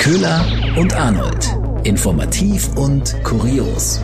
Köhler 0.00 0.46
und 0.78 0.94
Arnold. 0.94 1.54
Informativ 1.84 2.74
und 2.74 3.22
kurios. 3.22 4.00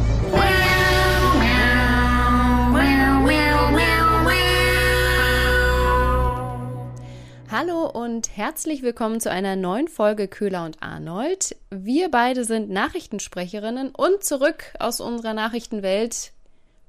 Hallo 7.50 7.86
und 7.88 8.36
herzlich 8.36 8.82
willkommen 8.82 9.20
zu 9.20 9.30
einer 9.30 9.56
neuen 9.56 9.88
Folge 9.88 10.28
Köhler 10.28 10.66
und 10.66 10.82
Arnold. 10.82 11.56
Wir 11.70 12.10
beide 12.10 12.44
sind 12.44 12.68
Nachrichtensprecherinnen 12.68 13.88
und 13.88 14.22
zurück 14.22 14.74
aus 14.78 15.00
unserer 15.00 15.32
Nachrichtenwelt 15.32 16.32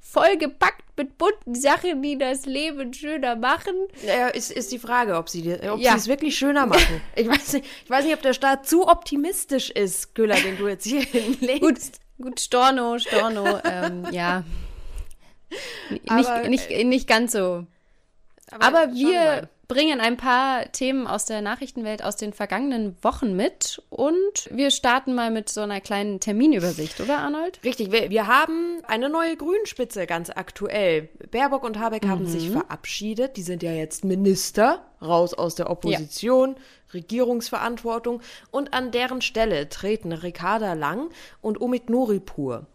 vollgepackt 0.10 0.84
mit 0.98 1.18
bunten 1.18 1.54
Sachen, 1.54 2.02
die 2.02 2.18
das 2.18 2.46
Leben 2.46 2.94
schöner 2.94 3.36
machen. 3.36 3.76
Ja, 4.06 4.30
ist, 4.30 4.52
ist 4.52 4.72
die 4.72 4.80
Frage, 4.80 5.16
ob 5.18 5.30
sie 5.30 5.54
ob 5.70 5.80
ja. 5.80 5.96
es 5.96 6.08
wirklich 6.08 6.38
schöner 6.38 6.66
machen. 6.66 7.02
Ich 7.16 7.28
weiß, 7.28 7.54
nicht, 7.54 7.66
ich 7.84 7.90
weiß 7.90 8.06
nicht, 8.06 8.14
ob 8.14 8.22
der 8.22 8.34
Staat 8.34 8.68
zu 8.68 8.88
optimistisch 8.88 9.70
ist, 9.70 10.16
Köhler, 10.16 10.36
den 10.36 10.58
du 10.58 10.68
jetzt 10.68 10.86
hier 10.86 11.02
hinlegst. 11.02 11.62
Gut, 11.62 11.82
gut 12.22 12.40
Storno, 12.40 12.98
Storno, 13.00 13.60
ähm, 13.64 14.08
ja. 14.12 14.44
Nicht, 15.90 16.10
aber, 16.10 16.48
nicht, 16.48 16.70
nicht 16.70 17.08
ganz 17.08 17.34
so. 17.34 17.66
Aber, 18.52 18.66
aber 18.66 18.94
wir 18.94 19.50
bringen 19.68 20.00
ein 20.00 20.16
paar 20.16 20.72
Themen 20.72 21.08
aus 21.08 21.26
der 21.26 21.42
Nachrichtenwelt 21.42 22.04
aus 22.04 22.16
den 22.16 22.32
vergangenen 22.32 22.96
Wochen 23.02 23.36
mit 23.36 23.82
und 23.90 24.50
wir 24.50 24.72
starten 24.72 25.14
mal 25.14 25.30
mit 25.30 25.50
so 25.50 25.62
einer 25.62 25.82
kleinen 25.82 26.20
Terminübersicht, 26.20 27.02
oder 27.02 27.20
Arnold? 27.20 27.60
Richtig, 27.64 27.92
wir, 27.92 28.10
wir 28.10 28.28
haben 28.28 28.82
eine 28.88 29.10
neue 29.10 29.36
Grünspitze 29.36 30.08
ganz 30.08 30.30
aktuell. 30.30 31.10
Baerbock 31.32 31.64
und 31.64 31.80
Habeck 31.80 32.06
mhm. 32.06 32.10
haben 32.10 32.26
sich 32.26 32.50
verabschiedet, 32.50 33.36
die 33.36 33.42
sind 33.42 33.62
ja 33.62 33.72
jetzt 33.72 34.06
Minister, 34.06 34.86
raus 35.02 35.34
aus 35.34 35.56
der 35.56 35.70
Opposition. 35.70 36.52
Ja. 36.52 36.62
Regierungsverantwortung 36.94 38.22
und 38.50 38.74
an 38.74 38.92
deren 38.92 39.22
Stelle 39.22 39.68
treten 39.68 40.14
Ricarda 40.14 40.72
Lang 40.72 41.10
und 41.42 41.60
Omid 41.60 41.90
Noripur. 41.90 42.66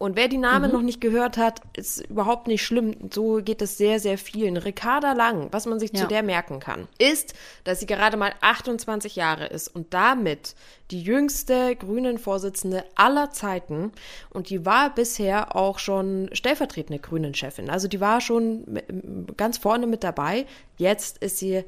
Und 0.00 0.16
wer 0.16 0.28
die 0.28 0.38
Namen 0.38 0.70
mhm. 0.70 0.76
noch 0.78 0.82
nicht 0.82 1.02
gehört 1.02 1.36
hat, 1.36 1.60
ist 1.76 2.08
überhaupt 2.08 2.46
nicht 2.46 2.64
schlimm. 2.64 2.96
So 3.12 3.42
geht 3.42 3.60
es 3.60 3.76
sehr, 3.76 4.00
sehr 4.00 4.16
vielen. 4.16 4.56
Ricarda 4.56 5.12
Lang, 5.12 5.48
was 5.50 5.66
man 5.66 5.78
sich 5.78 5.92
ja. 5.92 6.00
zu 6.00 6.06
der 6.06 6.22
merken 6.22 6.58
kann, 6.58 6.88
ist, 6.96 7.34
dass 7.64 7.80
sie 7.80 7.86
gerade 7.86 8.16
mal 8.16 8.32
28 8.40 9.14
Jahre 9.14 9.48
ist 9.48 9.68
und 9.68 9.92
damit 9.92 10.54
die 10.90 11.02
jüngste 11.02 11.76
Grünen-Vorsitzende 11.76 12.82
aller 12.94 13.30
Zeiten. 13.32 13.92
Und 14.30 14.48
die 14.48 14.64
war 14.64 14.94
bisher 14.94 15.54
auch 15.54 15.78
schon 15.78 16.30
stellvertretende 16.32 16.98
Grünen-Chefin. 16.98 17.68
Also 17.68 17.86
die 17.86 18.00
war 18.00 18.22
schon 18.22 18.80
ganz 19.36 19.58
vorne 19.58 19.86
mit 19.86 20.02
dabei. 20.02 20.46
Jetzt 20.78 21.18
ist 21.18 21.36
sie 21.36 21.62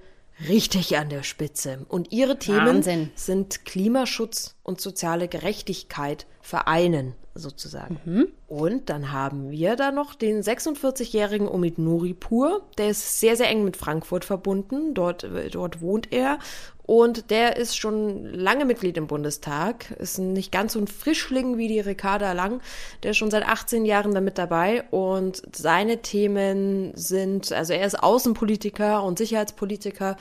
richtig 0.48 0.96
an 0.96 1.10
der 1.10 1.22
Spitze. 1.22 1.84
Und 1.88 2.12
ihre 2.12 2.38
Themen 2.38 2.76
Wahnsinn. 2.76 3.10
sind 3.14 3.66
Klimaschutz 3.66 4.56
und 4.62 4.80
soziale 4.80 5.28
Gerechtigkeit 5.28 6.26
vereinen 6.40 7.14
sozusagen. 7.34 7.98
Mhm. 8.04 8.28
Und 8.46 8.90
dann 8.90 9.12
haben 9.12 9.50
wir 9.50 9.76
da 9.76 9.90
noch 9.90 10.14
den 10.14 10.42
46-jährigen 10.42 11.48
Omid 11.48 11.78
Nuripur. 11.78 12.62
Der 12.78 12.90
ist 12.90 13.20
sehr, 13.20 13.36
sehr 13.36 13.48
eng 13.48 13.64
mit 13.64 13.76
Frankfurt 13.76 14.24
verbunden. 14.24 14.94
Dort, 14.94 15.26
dort 15.52 15.80
wohnt 15.80 16.12
er. 16.12 16.38
Und 16.84 17.30
der 17.30 17.56
ist 17.56 17.76
schon 17.76 18.24
lange 18.24 18.64
Mitglied 18.64 18.96
im 18.96 19.06
Bundestag. 19.06 19.92
Ist 19.92 20.18
nicht 20.18 20.52
ganz 20.52 20.74
so 20.74 20.80
ein 20.80 20.88
Frischling 20.88 21.56
wie 21.56 21.68
die 21.68 21.80
Ricarda 21.80 22.32
Lang. 22.32 22.60
Der 23.02 23.12
ist 23.12 23.16
schon 23.16 23.30
seit 23.30 23.46
18 23.46 23.86
Jahren 23.86 24.14
damit 24.14 24.36
dabei. 24.36 24.84
Und 24.90 25.42
seine 25.56 26.02
Themen 26.02 26.92
sind, 26.94 27.52
also 27.52 27.72
er 27.72 27.86
ist 27.86 28.02
Außenpolitiker 28.02 29.02
und 29.02 29.16
Sicherheitspolitiker. 29.16 30.16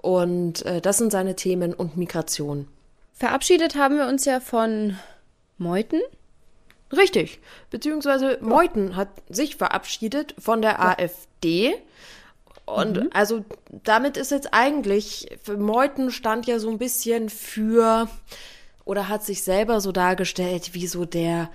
Und 0.00 0.64
äh, 0.64 0.80
das 0.80 0.98
sind 0.98 1.12
seine 1.12 1.36
Themen 1.36 1.74
und 1.74 1.96
Migration. 1.96 2.68
Verabschiedet 3.14 3.76
haben 3.76 3.96
wir 3.96 4.06
uns 4.06 4.24
ja 4.24 4.40
von 4.40 4.98
Meuthen. 5.56 6.00
Richtig. 6.92 7.40
Beziehungsweise 7.70 8.38
Meuthen 8.40 8.96
hat 8.96 9.08
sich 9.28 9.56
verabschiedet 9.56 10.34
von 10.38 10.62
der 10.62 10.72
ja. 10.72 10.96
AfD. 10.98 11.74
Und 12.66 12.96
mhm. 12.96 13.10
also 13.12 13.44
damit 13.70 14.16
ist 14.16 14.30
jetzt 14.30 14.52
eigentlich, 14.52 15.38
für 15.42 15.56
Meuthen 15.56 16.10
stand 16.10 16.46
ja 16.46 16.58
so 16.58 16.70
ein 16.70 16.78
bisschen 16.78 17.28
für, 17.28 18.08
oder 18.84 19.08
hat 19.08 19.24
sich 19.24 19.42
selber 19.42 19.80
so 19.80 19.92
dargestellt, 19.92 20.74
wie 20.74 20.86
so 20.86 21.04
der 21.04 21.50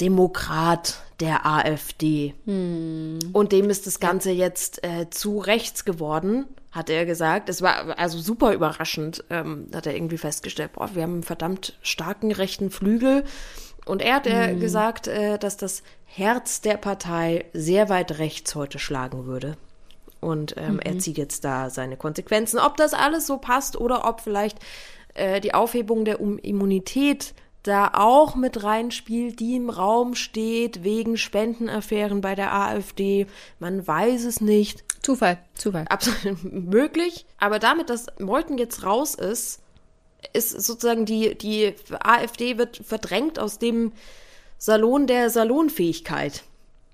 Demokrat 0.00 1.00
der 1.20 1.46
AfD. 1.46 2.34
Mhm. 2.44 3.18
Und 3.32 3.52
dem 3.52 3.70
ist 3.70 3.86
das 3.86 3.98
Ganze 3.98 4.30
jetzt 4.30 4.84
äh, 4.84 5.10
zu 5.10 5.38
rechts 5.38 5.84
geworden, 5.84 6.46
hat 6.72 6.90
er 6.90 7.04
gesagt. 7.04 7.48
Es 7.48 7.62
war 7.62 7.98
also 7.98 8.18
super 8.18 8.52
überraschend, 8.52 9.24
ähm, 9.30 9.68
hat 9.74 9.86
er 9.86 9.94
irgendwie 9.94 10.18
festgestellt, 10.18 10.72
boah, 10.74 10.90
wir 10.94 11.02
haben 11.02 11.14
einen 11.14 11.22
verdammt 11.22 11.78
starken 11.82 12.32
rechten 12.32 12.70
Flügel. 12.70 13.24
Und 13.86 14.02
er 14.02 14.16
hat 14.16 14.26
äh, 14.26 14.52
mhm. 14.52 14.60
gesagt, 14.60 15.08
äh, 15.08 15.38
dass 15.38 15.56
das 15.56 15.82
Herz 16.04 16.60
der 16.60 16.76
Partei 16.76 17.46
sehr 17.52 17.88
weit 17.88 18.18
rechts 18.18 18.54
heute 18.54 18.78
schlagen 18.78 19.26
würde. 19.26 19.56
Und 20.20 20.54
ähm, 20.58 20.74
mhm. 20.74 20.80
er 20.80 20.98
zieht 20.98 21.18
jetzt 21.18 21.44
da 21.44 21.70
seine 21.70 21.96
Konsequenzen. 21.96 22.58
Ob 22.58 22.76
das 22.76 22.94
alles 22.94 23.26
so 23.26 23.38
passt 23.38 23.76
oder 23.76 24.06
ob 24.06 24.20
vielleicht 24.20 24.58
äh, 25.14 25.40
die 25.40 25.54
Aufhebung 25.54 26.04
der 26.04 26.20
um 26.20 26.38
Immunität 26.38 27.34
da 27.62 27.90
auch 27.92 28.36
mit 28.36 28.62
reinspielt, 28.62 29.38
die 29.40 29.56
im 29.56 29.70
Raum 29.70 30.14
steht 30.14 30.82
wegen 30.82 31.16
Spendenaffären 31.16 32.20
bei 32.20 32.34
der 32.34 32.54
AfD. 32.54 33.26
Man 33.58 33.86
weiß 33.86 34.24
es 34.24 34.40
nicht. 34.40 34.84
Zufall, 35.02 35.38
Zufall. 35.54 35.86
Absolut 35.88 36.44
möglich. 36.52 37.26
Aber 37.38 37.58
damit, 37.58 37.90
dass 37.90 38.06
Meuthen 38.18 38.58
jetzt 38.58 38.84
raus 38.84 39.14
ist, 39.14 39.60
ist 40.32 40.50
sozusagen 40.50 41.06
die, 41.06 41.36
die 41.36 41.74
AfD 42.00 42.58
wird 42.58 42.76
verdrängt 42.76 43.38
aus 43.38 43.58
dem 43.58 43.92
Salon 44.58 45.06
der 45.06 45.30
Salonfähigkeit. 45.30 46.44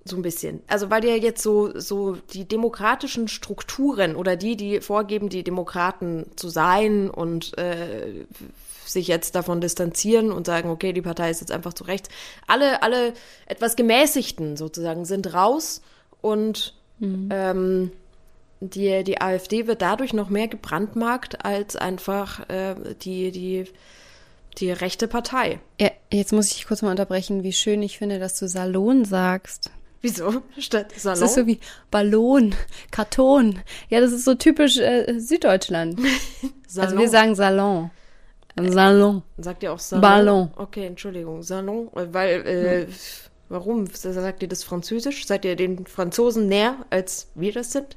So 0.04 0.14
ein 0.14 0.22
bisschen. 0.22 0.62
Also 0.68 0.88
weil 0.88 1.04
ja 1.04 1.16
jetzt 1.16 1.42
so, 1.42 1.76
so 1.78 2.16
die 2.32 2.46
demokratischen 2.46 3.26
Strukturen 3.26 4.14
oder 4.14 4.36
die, 4.36 4.56
die 4.56 4.80
vorgeben, 4.80 5.28
die 5.28 5.42
Demokraten 5.42 6.26
zu 6.36 6.48
sein 6.48 7.10
und 7.10 7.58
äh, 7.58 8.24
sich 8.84 9.08
jetzt 9.08 9.34
davon 9.34 9.60
distanzieren 9.60 10.30
und 10.30 10.46
sagen, 10.46 10.70
okay, 10.70 10.92
die 10.92 11.02
Partei 11.02 11.30
ist 11.30 11.40
jetzt 11.40 11.50
einfach 11.50 11.74
zu 11.74 11.82
rechts. 11.82 12.08
Alle, 12.46 12.84
alle 12.84 13.14
etwas 13.46 13.74
Gemäßigten 13.74 14.56
sozusagen 14.56 15.04
sind 15.04 15.34
raus 15.34 15.82
und 16.20 16.74
mhm. 16.98 17.28
ähm, 17.30 17.92
die, 18.60 19.04
die 19.04 19.20
AfD 19.20 19.66
wird 19.66 19.82
dadurch 19.82 20.12
noch 20.12 20.30
mehr 20.30 20.48
gebrandmarkt 20.48 21.44
als 21.44 21.76
einfach 21.76 22.48
äh, 22.48 22.74
die, 23.02 23.30
die, 23.30 23.64
die 24.58 24.70
rechte 24.70 25.08
Partei. 25.08 25.60
Ja, 25.80 25.90
jetzt 26.12 26.32
muss 26.32 26.52
ich 26.52 26.66
kurz 26.66 26.82
mal 26.82 26.90
unterbrechen, 26.90 27.42
wie 27.42 27.52
schön 27.52 27.82
ich 27.82 27.98
finde, 27.98 28.18
dass 28.18 28.38
du 28.38 28.48
Salon 28.48 29.04
sagst. 29.04 29.70
Wieso? 30.00 30.42
Statt 30.58 30.92
Salon? 30.96 31.20
Das 31.20 31.30
ist 31.30 31.36
so 31.36 31.46
wie 31.46 31.60
Ballon, 31.90 32.54
Karton. 32.90 33.60
Ja, 33.88 34.00
das 34.00 34.12
ist 34.12 34.24
so 34.24 34.34
typisch 34.34 34.78
äh, 34.78 35.18
Süddeutschland. 35.18 36.00
also 36.76 36.98
wir 36.98 37.08
sagen 37.08 37.34
Salon. 37.34 37.90
Salon. 38.58 39.22
Sagt 39.36 39.62
ihr 39.62 39.72
auch 39.72 39.78
Salon? 39.78 40.00
Ballon. 40.00 40.50
Okay, 40.56 40.86
Entschuldigung. 40.86 41.42
Salon, 41.42 41.90
weil, 41.92 42.46
äh, 42.46 42.86
hm. 42.86 42.94
Warum? 43.48 43.86
Sagt 43.86 44.42
ihr 44.42 44.48
das 44.48 44.64
Französisch? 44.64 45.26
Seid 45.26 45.44
ihr 45.44 45.56
den 45.56 45.86
Franzosen 45.86 46.48
näher, 46.48 46.76
als 46.90 47.28
wir 47.34 47.52
das 47.52 47.72
sind? 47.72 47.96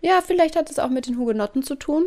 Ja, 0.00 0.20
vielleicht 0.20 0.56
hat 0.56 0.70
es 0.70 0.78
auch 0.78 0.90
mit 0.90 1.06
den 1.06 1.18
Hugenotten 1.18 1.62
zu 1.62 1.76
tun. 1.76 2.06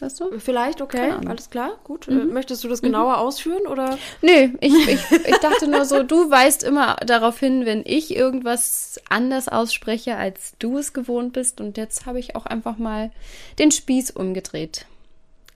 Weißt 0.00 0.20
du? 0.20 0.38
Vielleicht, 0.38 0.80
okay, 0.80 1.12
alles 1.26 1.50
klar, 1.50 1.78
gut. 1.84 2.08
Mhm. 2.08 2.32
Möchtest 2.32 2.64
du 2.64 2.68
das 2.68 2.82
genauer 2.82 3.12
mhm. 3.12 3.18
ausführen 3.18 3.66
oder? 3.66 3.98
Nö, 4.22 4.48
ich, 4.60 4.88
ich, 4.88 5.12
ich 5.12 5.36
dachte 5.38 5.68
nur 5.68 5.84
so, 5.84 6.02
du 6.02 6.30
weißt 6.30 6.64
immer 6.64 6.96
darauf 6.96 7.38
hin, 7.38 7.66
wenn 7.66 7.82
ich 7.84 8.16
irgendwas 8.16 9.00
anders 9.08 9.48
ausspreche, 9.48 10.16
als 10.16 10.54
du 10.58 10.78
es 10.78 10.92
gewohnt 10.92 11.34
bist. 11.34 11.60
Und 11.60 11.76
jetzt 11.76 12.06
habe 12.06 12.18
ich 12.18 12.34
auch 12.36 12.46
einfach 12.46 12.78
mal 12.78 13.10
den 13.58 13.70
Spieß 13.70 14.12
umgedreht. 14.12 14.86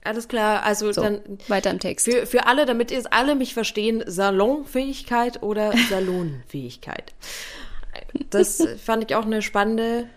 Alles 0.03 0.27
klar, 0.27 0.63
also 0.63 0.91
so, 0.91 1.01
dann 1.01 1.21
weiter 1.47 1.69
im 1.69 1.79
Text. 1.79 2.05
Für, 2.05 2.25
für 2.25 2.47
alle, 2.47 2.65
damit 2.65 2.91
ihr 2.91 2.99
es 2.99 3.05
alle 3.07 3.35
mich 3.35 3.53
verstehen, 3.53 4.03
Salonfähigkeit 4.05 5.43
oder 5.43 5.73
Salonfähigkeit. 5.89 7.13
Das 8.29 8.65
fand 8.83 9.03
ich 9.03 9.15
auch 9.15 9.25
eine 9.25 9.41
spannende 9.41 10.07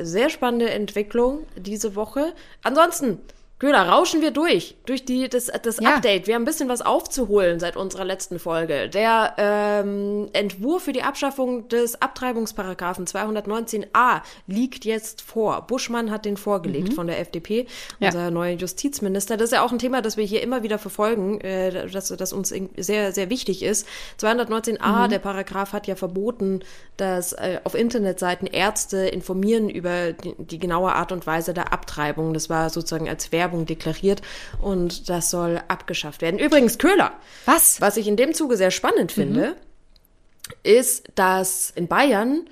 sehr 0.00 0.30
spannende 0.30 0.70
Entwicklung 0.70 1.46
diese 1.56 1.94
Woche. 1.94 2.32
Ansonsten, 2.62 3.18
Köhler, 3.58 3.88
rauschen 3.88 4.22
wir 4.22 4.30
durch, 4.30 4.76
durch 4.86 5.04
die, 5.04 5.28
das, 5.28 5.50
das 5.62 5.80
ja. 5.80 5.96
Update. 5.96 6.28
Wir 6.28 6.36
haben 6.36 6.42
ein 6.42 6.44
bisschen 6.44 6.68
was 6.68 6.80
aufzuholen 6.80 7.58
seit 7.58 7.76
unserer 7.76 8.04
letzten 8.04 8.38
Folge. 8.38 8.88
Der 8.88 9.34
ähm, 9.36 10.28
Entwurf 10.32 10.84
für 10.84 10.92
die 10.92 11.02
Abschaffung 11.02 11.66
des 11.66 12.00
Abtreibungsparagraphen 12.00 13.06
219a 13.06 14.22
liegt 14.46 14.84
jetzt 14.84 15.22
vor. 15.22 15.66
Buschmann 15.66 16.12
hat 16.12 16.24
den 16.24 16.36
vorgelegt 16.36 16.90
mhm. 16.90 16.92
von 16.92 17.06
der 17.08 17.18
FDP, 17.18 17.66
unser 17.98 18.24
ja. 18.24 18.30
neuer 18.30 18.52
Justizminister. 18.52 19.36
Das 19.36 19.46
ist 19.46 19.54
ja 19.54 19.64
auch 19.64 19.72
ein 19.72 19.80
Thema, 19.80 20.02
das 20.02 20.16
wir 20.16 20.24
hier 20.24 20.40
immer 20.40 20.62
wieder 20.62 20.78
verfolgen, 20.78 21.40
äh, 21.40 21.88
das, 21.88 22.08
das 22.08 22.32
uns 22.32 22.54
sehr, 22.76 23.10
sehr 23.10 23.28
wichtig 23.28 23.64
ist. 23.64 23.88
219a, 24.20 25.06
mhm. 25.06 25.10
der 25.10 25.18
Paragraph 25.18 25.72
hat 25.72 25.88
ja 25.88 25.96
verboten, 25.96 26.60
dass 26.96 27.32
äh, 27.32 27.58
auf 27.64 27.74
Internetseiten 27.74 28.46
Ärzte 28.46 28.98
informieren 28.98 29.68
über 29.68 30.12
die, 30.12 30.34
die 30.38 30.58
genaue 30.60 30.92
Art 30.92 31.10
und 31.10 31.26
Weise 31.26 31.54
der 31.54 31.72
Abtreibung. 31.72 32.34
Das 32.34 32.48
war 32.48 32.70
sozusagen 32.70 33.08
als 33.08 33.32
Werbung 33.32 33.47
Werbung 33.48 33.66
deklariert 33.66 34.22
und 34.60 35.08
das 35.08 35.30
soll 35.30 35.60
abgeschafft 35.68 36.22
werden. 36.22 36.38
Übrigens, 36.38 36.78
Köhler. 36.78 37.12
Was? 37.46 37.80
Was 37.80 37.96
ich 37.96 38.06
in 38.06 38.16
dem 38.16 38.34
Zuge 38.34 38.56
sehr 38.56 38.70
spannend 38.70 39.12
finde, 39.12 39.48
mhm. 39.48 40.54
ist, 40.62 41.08
dass 41.14 41.72
in 41.74 41.88
Bayern 41.88 42.48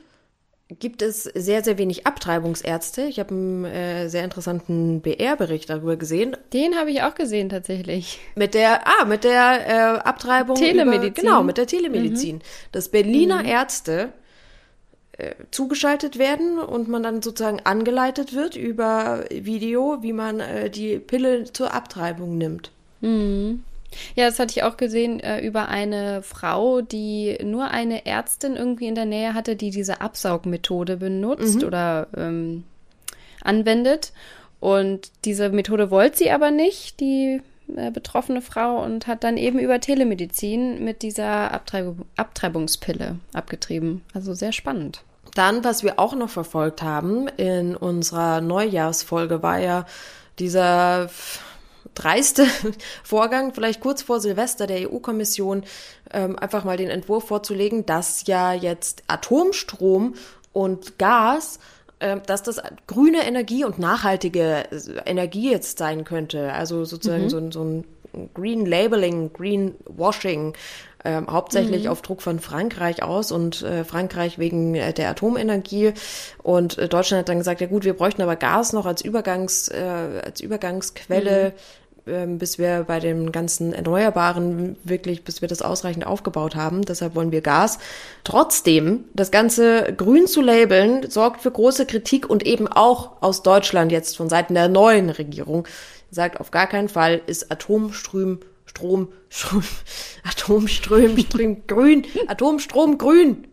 gibt 0.69 1.00
es 1.02 1.22
sehr, 1.22 1.62
sehr 1.62 1.78
wenig 1.78 2.06
Abtreibungsärzte. 2.06 3.02
Ich 3.02 3.20
habe 3.20 3.31
einen 3.31 3.64
äh, 3.66 4.08
sehr 4.08 4.25
interessanten 4.25 5.00
BR-Bericht 5.00 5.70
darüber 5.70 5.96
gesehen. 5.96 6.37
Den 6.52 6.76
habe 6.76 6.90
ich 6.90 7.02
auch 7.02 7.14
gesehen 7.14 7.50
tatsächlich. 7.50 8.19
Mit 8.34 8.54
der, 8.54 8.87
ah, 8.87 9.04
mit 9.04 9.22
der 9.22 9.69
äh, 9.69 9.99
Abtreibung. 10.00 10.56
Telemedizin. 10.56 11.12
Über, 11.12 11.22
genau, 11.22 11.42
mit 11.44 11.58
der 11.58 11.69
Telemedizin. 11.69 12.37
Mhm. 12.37 12.42
Dass 12.72 12.88
Berliner 12.88 13.42
mhm. 13.42 13.49
Ärzte 13.49 14.12
äh, 15.18 15.34
zugeschaltet 15.50 16.18
werden 16.18 16.58
und 16.58 16.88
man 16.88 17.02
dann 17.02 17.22
sozusagen 17.22 17.60
angeleitet 17.64 18.34
wird 18.34 18.56
über 18.56 19.24
Video, 19.30 19.98
wie 20.02 20.12
man 20.12 20.40
äh, 20.40 20.70
die 20.70 20.98
Pille 20.98 21.44
zur 21.44 21.72
Abtreibung 21.72 22.36
nimmt. 22.36 22.70
Mhm. 23.00 23.62
Ja, 24.14 24.26
das 24.26 24.38
hatte 24.38 24.52
ich 24.52 24.62
auch 24.62 24.76
gesehen 24.76 25.20
äh, 25.20 25.40
über 25.40 25.68
eine 25.68 26.22
Frau, 26.22 26.80
die 26.80 27.38
nur 27.42 27.70
eine 27.70 28.04
Ärztin 28.04 28.56
irgendwie 28.56 28.88
in 28.88 28.94
der 28.94 29.06
Nähe 29.06 29.34
hatte, 29.34 29.56
die 29.56 29.70
diese 29.70 30.00
Absaugmethode 30.00 30.96
benutzt 30.96 31.60
mhm. 31.60 31.64
oder 31.64 32.08
ähm, 32.16 32.64
anwendet. 33.42 34.12
Und 34.60 35.10
diese 35.24 35.50
Methode 35.50 35.90
wollte 35.90 36.18
sie 36.18 36.30
aber 36.30 36.50
nicht, 36.50 37.00
die 37.00 37.40
äh, 37.74 37.90
betroffene 37.90 38.42
Frau, 38.42 38.82
und 38.82 39.06
hat 39.06 39.24
dann 39.24 39.36
eben 39.36 39.58
über 39.58 39.80
Telemedizin 39.80 40.84
mit 40.84 41.02
dieser 41.02 41.52
Abtreib 41.52 41.94
Abtreibungspille 42.16 43.16
abgetrieben. 43.32 44.02
Also 44.14 44.34
sehr 44.34 44.52
spannend. 44.52 45.02
Dann, 45.37 45.65
was 45.65 45.83
wir 45.83 45.99
auch 45.99 46.15
noch 46.15 46.31
verfolgt 46.31 46.83
haben 46.83 47.29
in 47.29 47.77
unserer 47.77 48.41
Neujahrsfolge, 48.41 49.43
war 49.43 49.59
ja 49.59 49.87
dieser 50.38 51.11
dreiste 51.94 52.47
Vorgang, 53.05 53.53
vielleicht 53.55 53.81
kurz 53.81 54.03
vor 54.03 54.21
Silvester 54.21 54.67
der 54.67 54.91
EU-Kommission, 54.91 55.65
ähm, 56.12 56.38
einfach 56.38 56.65
mal 56.65 56.77
den 56.77 56.91
Entwurf 56.91 57.29
vorzulegen, 57.29 57.85
dass 57.85 58.27
ja 58.27 58.53
jetzt 58.53 59.03
Atomstrom 59.09 60.15
und 60.53 60.99
Gas 60.99 61.59
ähm, 61.99 62.21
dass 62.27 62.43
das 62.43 62.61
grüne 62.87 63.27
Energie 63.27 63.65
und 63.65 63.79
nachhaltige 63.79 64.65
Energie 65.06 65.50
jetzt 65.50 65.79
sein 65.79 66.05
könnte. 66.05 66.53
Also 66.53 66.85
sozusagen 66.85 67.25
mhm. 67.25 67.31
so, 67.31 67.50
so 67.50 67.65
ein 67.65 67.85
Green 68.35 68.67
Labeling, 68.67 69.33
Green 69.33 69.75
Washing, 69.87 70.55
äh, 71.06 71.23
hauptsächlich 71.31 71.85
mhm. 71.85 71.91
auf 71.91 72.03
Druck 72.03 72.23
von 72.23 72.41
Frankreich 72.41 73.03
aus 73.03 73.32
und 73.32 73.62
äh, 73.62 73.85
Frankreich 73.85 74.38
wegen 74.38 74.75
äh, 74.75 74.93
der 74.93 75.11
Atomenergie. 75.11 75.93
Und 76.43 76.79
äh, 76.79 76.88
Deutschland 76.88 77.20
hat 77.20 77.29
dann 77.29 77.38
gesagt, 77.38 77.61
ja 77.61 77.67
gut, 77.67 77.85
wir 77.85 77.94
bräuchten 77.94 78.23
aber 78.23 78.37
Gas 78.37 78.73
noch 78.73 78.87
als 78.87 79.03
Übergangs, 79.03 79.69
äh, 79.69 80.20
als 80.25 80.41
Übergangsquelle. 80.41 81.50
Mhm 81.50 81.87
ähm, 82.08 82.38
bis 82.38 82.56
wir 82.56 82.85
bei 82.87 83.00
den 83.00 83.32
ganzen 83.32 83.73
Erneuerbaren 83.73 84.76
wirklich, 84.85 85.25
bis 85.25 85.41
wir 85.41 85.49
das 85.49 85.61
ausreichend 85.61 86.06
aufgebaut 86.06 86.55
haben. 86.55 86.82
Deshalb 86.82 87.17
wollen 87.17 87.32
wir 87.32 87.41
Gas. 87.41 87.81
Trotzdem, 88.23 89.06
das 89.14 89.32
Ganze 89.32 89.93
grün 89.97 90.29
zu 90.29 90.41
labeln, 90.41 91.11
sorgt 91.11 91.43
für 91.43 91.50
große 91.50 91.85
Kritik 91.85 92.31
und 92.31 92.47
eben 92.47 92.69
auch 92.69 93.20
aus 93.23 93.43
Deutschland 93.43 93.91
jetzt 93.91 94.17
von 94.17 94.29
Seiten 94.29 94.55
der 94.55 94.69
neuen 94.69 95.11
Regierung 95.11 95.67
sagt, 96.12 96.41
auf 96.41 96.52
gar 96.52 96.69
keinen 96.69 96.88
Fall 96.88 97.20
ist 97.26 97.50
Atomstrom, 97.50 98.38
Strom, 98.76 99.08
Strom 99.31 99.62
Atomstrom, 100.23 101.17
Strom, 101.17 101.62
grün, 101.67 102.05
Atomstrom 102.26 102.99
grün. 102.99 103.46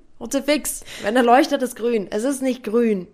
fix. 0.46 0.84
Wenn 1.02 1.16
er 1.16 1.24
leuchtet, 1.24 1.62
ist 1.62 1.78
grün. 1.78 2.08
Es 2.10 2.26
ist 2.26 2.42
nicht 2.42 2.64
grün. 2.64 3.08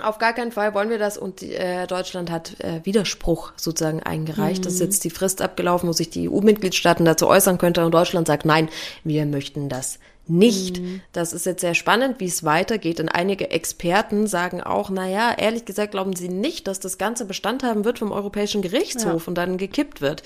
Auf 0.00 0.18
gar 0.18 0.32
keinen 0.32 0.50
Fall 0.50 0.74
wollen 0.74 0.90
wir 0.90 0.98
das 0.98 1.16
und 1.16 1.40
äh, 1.40 1.86
Deutschland 1.86 2.28
hat 2.28 2.58
äh, 2.58 2.80
Widerspruch 2.82 3.52
sozusagen 3.56 4.02
eingereicht. 4.02 4.60
Mhm. 4.60 4.64
Das 4.64 4.72
ist 4.74 4.80
mhm. 4.80 4.86
jetzt 4.86 5.04
die 5.04 5.10
Frist 5.10 5.40
abgelaufen, 5.40 5.88
wo 5.88 5.92
sich 5.92 6.10
die 6.10 6.28
EU-Mitgliedstaaten 6.28 7.04
dazu 7.04 7.28
äußern 7.28 7.58
könnte 7.58 7.84
und 7.84 7.94
Deutschland 7.94 8.26
sagt, 8.26 8.44
nein, 8.44 8.68
wir 9.04 9.24
möchten 9.24 9.68
das 9.68 10.00
nicht. 10.26 10.80
Mhm. 10.80 11.00
Das 11.12 11.32
ist 11.32 11.46
jetzt 11.46 11.60
sehr 11.60 11.74
spannend, 11.74 12.18
wie 12.18 12.26
es 12.26 12.44
weitergeht. 12.44 13.00
Und 13.00 13.08
einige 13.08 13.50
Experten 13.50 14.26
sagen 14.26 14.62
auch, 14.62 14.90
na 14.90 15.08
ja, 15.08 15.32
ehrlich 15.36 15.64
gesagt 15.64 15.92
glauben 15.92 16.16
sie 16.16 16.28
nicht, 16.28 16.66
dass 16.66 16.80
das 16.80 16.98
Ganze 16.98 17.24
Bestand 17.24 17.62
haben 17.62 17.84
wird 17.84 17.98
vom 17.98 18.12
Europäischen 18.12 18.62
Gerichtshof 18.62 19.22
ja. 19.22 19.28
und 19.28 19.34
dann 19.34 19.58
gekippt 19.58 20.00
wird. 20.00 20.22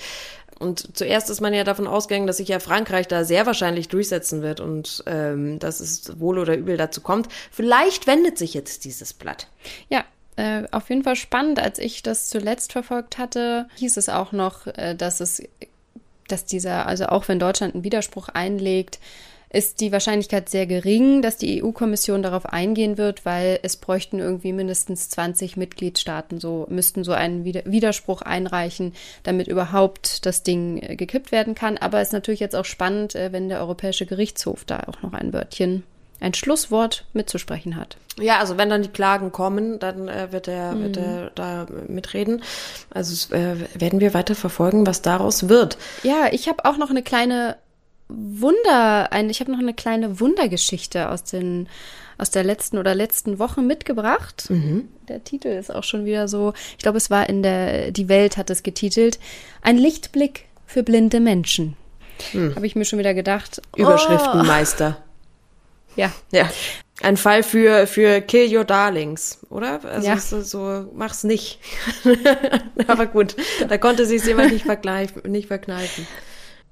Und 0.59 0.97
zuerst 0.97 1.29
ist 1.29 1.39
man 1.39 1.53
ja 1.53 1.63
davon 1.63 1.87
ausgegangen, 1.87 2.27
dass 2.27 2.37
sich 2.37 2.49
ja 2.49 2.59
Frankreich 2.59 3.07
da 3.07 3.23
sehr 3.23 3.45
wahrscheinlich 3.45 3.87
durchsetzen 3.87 4.41
wird 4.41 4.59
und 4.59 5.03
ähm, 5.07 5.57
dass 5.57 5.79
es 5.79 6.19
wohl 6.19 6.37
oder 6.37 6.57
übel 6.57 6.75
dazu 6.75 7.01
kommt. 7.01 7.29
Vielleicht 7.49 8.07
wendet 8.07 8.37
sich 8.37 8.53
jetzt 8.53 8.83
dieses 8.83 9.13
Blatt. 9.13 9.47
Ja, 9.89 10.03
äh, 10.35 10.63
auf 10.71 10.89
jeden 10.89 11.03
Fall 11.03 11.15
spannend. 11.15 11.59
Als 11.59 11.79
ich 11.79 12.03
das 12.03 12.29
zuletzt 12.29 12.73
verfolgt 12.73 13.17
hatte, 13.17 13.67
hieß 13.75 13.97
es 13.97 14.09
auch 14.09 14.33
noch, 14.33 14.67
äh, 14.67 14.95
dass 14.95 15.21
es, 15.21 15.41
dass 16.27 16.45
dieser, 16.45 16.85
also 16.85 17.07
auch 17.07 17.27
wenn 17.29 17.39
Deutschland 17.39 17.73
einen 17.73 17.83
Widerspruch 17.85 18.27
einlegt, 18.27 18.99
ist 19.51 19.81
die 19.81 19.91
Wahrscheinlichkeit 19.91 20.49
sehr 20.49 20.67
gering, 20.67 21.21
dass 21.21 21.37
die 21.37 21.63
EU-Kommission 21.63 22.21
darauf 22.21 22.45
eingehen 22.45 22.97
wird, 22.97 23.25
weil 23.25 23.59
es 23.63 23.77
bräuchten 23.77 24.19
irgendwie 24.19 24.53
mindestens 24.53 25.09
20 25.09 25.57
Mitgliedstaaten 25.57 26.39
so, 26.39 26.67
müssten 26.69 27.03
so 27.03 27.13
einen 27.13 27.45
Widerspruch 27.45 28.21
einreichen, 28.21 28.93
damit 29.23 29.47
überhaupt 29.47 30.25
das 30.25 30.43
Ding 30.43 30.81
äh, 30.81 30.95
gekippt 30.95 31.31
werden 31.31 31.55
kann. 31.55 31.77
Aber 31.77 31.99
es 31.99 32.09
ist 32.09 32.13
natürlich 32.13 32.39
jetzt 32.39 32.55
auch 32.55 32.65
spannend, 32.65 33.15
äh, 33.15 33.31
wenn 33.31 33.49
der 33.49 33.59
Europäische 33.59 34.05
Gerichtshof 34.05 34.65
da 34.65 34.81
auch 34.87 35.01
noch 35.01 35.13
ein 35.13 35.33
Wörtchen 35.33 35.83
ein 36.19 36.33
Schlusswort 36.33 37.05
mitzusprechen 37.13 37.75
hat. 37.75 37.97
Ja, 38.19 38.39
also 38.39 38.57
wenn 38.57 38.69
dann 38.69 38.81
die 38.83 38.89
Klagen 38.89 39.31
kommen, 39.31 39.79
dann 39.79 40.09
äh, 40.09 40.31
wird 40.31 40.47
er 40.47 40.73
mhm. 40.73 40.83
wird 40.83 40.97
er 40.97 41.31
da 41.33 41.65
mitreden. 41.87 42.43
Also 42.89 43.33
äh, 43.33 43.55
werden 43.73 43.99
wir 43.99 44.13
weiter 44.13 44.35
verfolgen, 44.35 44.85
was 44.85 45.01
daraus 45.01 45.49
wird. 45.49 45.77
Ja, 46.03 46.27
ich 46.31 46.47
habe 46.49 46.65
auch 46.65 46.77
noch 46.77 46.89
eine 46.89 47.03
kleine 47.03 47.55
Wunder, 48.09 49.11
ein, 49.11 49.29
ich 49.29 49.39
habe 49.39 49.51
noch 49.51 49.59
eine 49.59 49.73
kleine 49.73 50.19
Wundergeschichte 50.19 51.09
aus 51.09 51.23
den 51.23 51.69
aus 52.17 52.31
der 52.31 52.43
letzten 52.43 52.77
oder 52.77 52.93
letzten 52.93 53.39
Woche 53.39 53.61
mitgebracht. 53.61 54.49
Mhm. 54.49 54.89
Der 55.07 55.23
Titel 55.23 55.47
ist 55.47 55.73
auch 55.73 55.85
schon 55.85 56.05
wieder 56.05 56.27
so, 56.27 56.53
ich 56.77 56.83
glaube, 56.83 56.97
es 56.97 57.09
war 57.09 57.29
in 57.29 57.41
der 57.41 57.91
Die 57.91 58.09
Welt 58.09 58.35
hat 58.35 58.49
es 58.49 58.61
getitelt, 58.61 59.19
ein 59.61 59.77
Lichtblick 59.77 60.45
für 60.67 60.83
blinde 60.83 61.21
Menschen. 61.21 61.77
Mhm. 62.33 62.55
Habe 62.55 62.67
ich 62.67 62.75
mir 62.75 62.83
schon 62.83 62.99
wieder 62.99 63.13
gedacht. 63.13 63.61
Überschriftenmeister. 63.77 64.97
Oh. 64.99 65.03
Ja. 65.95 66.11
Ja. 66.31 66.49
Ein 67.01 67.15
Fall 67.15 67.43
für, 67.43 67.87
für 67.87 68.19
Kill 68.19 68.53
Your 68.53 68.65
Darlings, 68.65 69.39
oder? 69.49 69.79
Also 69.85 70.07
ja. 70.07 70.17
so, 70.17 70.41
so 70.41 70.89
mach's 70.93 71.23
nicht. 71.23 71.59
Aber 72.87 73.05
gut, 73.05 73.37
da 73.67 73.77
konnte 73.77 74.05
sich 74.05 74.25
jemand 74.25 74.51
nicht, 74.51 74.65
nicht 75.25 75.47
verkneifen. 75.47 76.05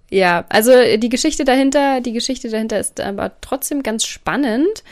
Ja, 0.10 0.46
also 0.50 0.72
die 0.98 1.10
Geschichte 1.10 1.44
dahinter, 1.44 2.02
die 2.02 2.14
Geschichte 2.14 2.50
dahinter 2.50 2.80
ist 2.80 3.00
aber 3.02 3.34
trotzdem 3.42 3.84
ganz 3.84 4.06
spannend. 4.06 4.84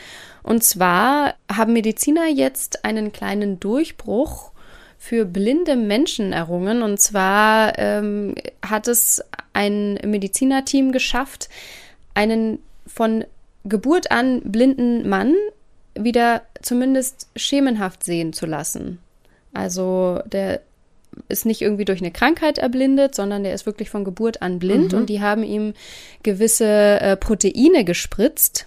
Und 0.42 0.62
zwar 0.62 1.34
haben 1.50 1.72
Mediziner 1.72 2.28
jetzt 2.28 2.84
einen 2.84 3.12
kleinen 3.12 3.58
Durchbruch 3.58 4.52
für 4.98 5.24
blinde 5.24 5.76
Menschen 5.76 6.32
errungen. 6.32 6.82
Und 6.82 7.00
zwar 7.00 7.78
ähm, 7.78 8.34
hat 8.64 8.88
es 8.88 9.24
ein 9.52 9.94
Medizinerteam 10.04 10.92
geschafft, 10.92 11.48
einen 12.14 12.58
von 12.86 13.24
Geburt 13.64 14.10
an 14.10 14.42
blinden 14.42 15.08
Mann 15.08 15.34
wieder 15.94 16.42
zumindest 16.62 17.28
schemenhaft 17.36 18.04
sehen 18.04 18.32
zu 18.32 18.46
lassen. 18.46 19.00
Also 19.52 20.20
der 20.26 20.60
ist 21.28 21.46
nicht 21.46 21.62
irgendwie 21.62 21.84
durch 21.84 22.00
eine 22.00 22.10
Krankheit 22.10 22.58
erblindet, 22.58 23.14
sondern 23.14 23.42
der 23.42 23.54
ist 23.54 23.66
wirklich 23.66 23.90
von 23.90 24.04
Geburt 24.04 24.42
an 24.42 24.58
blind 24.58 24.92
mhm. 24.92 24.98
und 24.98 25.10
die 25.10 25.20
haben 25.20 25.42
ihm 25.42 25.74
gewisse 26.22 27.00
äh, 27.00 27.16
Proteine 27.16 27.84
gespritzt, 27.84 28.66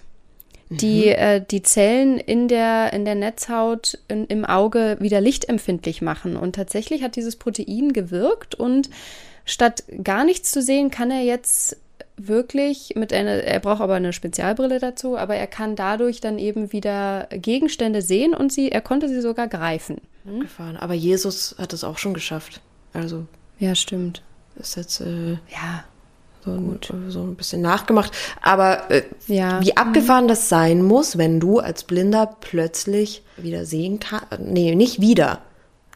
die 0.68 1.06
mhm. 1.06 1.12
äh, 1.12 1.40
die 1.40 1.62
Zellen 1.62 2.18
in 2.18 2.48
der, 2.48 2.92
in 2.92 3.04
der 3.04 3.14
Netzhaut 3.14 3.98
in, 4.08 4.26
im 4.26 4.44
Auge 4.44 4.96
wieder 5.00 5.20
lichtempfindlich 5.20 6.02
machen. 6.02 6.36
Und 6.36 6.54
tatsächlich 6.54 7.02
hat 7.02 7.16
dieses 7.16 7.36
Protein 7.36 7.92
gewirkt 7.92 8.54
und 8.54 8.90
statt 9.44 9.84
gar 10.02 10.24
nichts 10.24 10.50
zu 10.50 10.62
sehen, 10.62 10.90
kann 10.90 11.10
er 11.10 11.22
jetzt 11.22 11.76
wirklich 12.28 12.94
mit 12.96 13.12
einer, 13.12 13.42
er 13.44 13.60
braucht 13.60 13.80
aber 13.80 13.94
eine 13.94 14.12
Spezialbrille 14.12 14.78
dazu, 14.78 15.16
aber 15.16 15.36
er 15.36 15.46
kann 15.46 15.76
dadurch 15.76 16.20
dann 16.20 16.38
eben 16.38 16.72
wieder 16.72 17.28
Gegenstände 17.30 18.02
sehen 18.02 18.34
und 18.34 18.52
sie, 18.52 18.70
er 18.70 18.80
konnte 18.80 19.08
sie 19.08 19.20
sogar 19.20 19.48
greifen. 19.48 20.00
Hm? 20.24 20.40
Gefahren. 20.40 20.76
Aber 20.76 20.94
Jesus 20.94 21.54
hat 21.58 21.72
es 21.72 21.84
auch 21.84 21.98
schon 21.98 22.14
geschafft. 22.14 22.60
Also. 22.92 23.26
Ja, 23.58 23.74
stimmt. 23.74 24.22
Ist 24.56 24.76
jetzt, 24.76 25.00
äh, 25.00 25.32
ja. 25.32 25.84
So 26.42 26.52
ein, 26.52 27.10
so 27.10 27.20
ein 27.20 27.34
bisschen 27.34 27.60
nachgemacht. 27.60 28.12
Aber 28.40 28.90
äh, 28.90 29.02
ja. 29.26 29.60
wie 29.60 29.76
abgefahren 29.76 30.24
mhm. 30.24 30.28
das 30.28 30.48
sein 30.48 30.82
muss, 30.82 31.18
wenn 31.18 31.38
du 31.38 31.58
als 31.58 31.84
Blinder 31.84 32.34
plötzlich 32.40 33.22
wieder 33.36 33.66
sehen 33.66 34.00
kannst. 34.00 34.38
Nee, 34.38 34.74
nicht 34.74 35.02
wieder. 35.02 35.42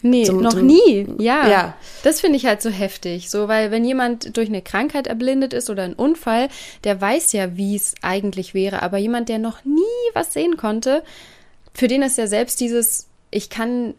Nee, 0.06 0.25
zum, 0.25 0.42
noch 0.42 0.52
zum, 0.52 0.66
nie. 0.66 1.06
Ja. 1.16 1.49
ja. 1.49 1.75
Das 2.02 2.20
finde 2.20 2.37
ich 2.37 2.44
halt 2.44 2.61
so 2.61 2.68
heftig. 2.68 3.30
So, 3.30 3.49
weil 3.49 3.70
wenn 3.70 3.87
jemand 3.87 4.37
durch 4.37 4.49
eine 4.49 4.61
Krankheit 4.61 5.06
erblindet 5.06 5.54
ist 5.54 5.70
oder 5.70 5.82
einen 5.82 5.94
Unfall, 5.94 6.49
der 6.84 7.00
weiß 7.00 7.32
ja, 7.32 7.56
wie 7.56 7.75
es 7.75 7.94
eigentlich 8.02 8.52
wäre. 8.52 8.82
Aber 8.82 8.99
jemand, 8.99 9.30
der 9.30 9.38
noch 9.38 9.64
nie 9.64 9.80
was 10.12 10.34
sehen 10.34 10.58
konnte, 10.58 11.02
für 11.73 11.88
den 11.88 12.02
ist 12.02 12.18
ja 12.18 12.26
selbst 12.26 12.61
dieses, 12.61 13.08
ich 13.30 13.49
kann 13.49 13.94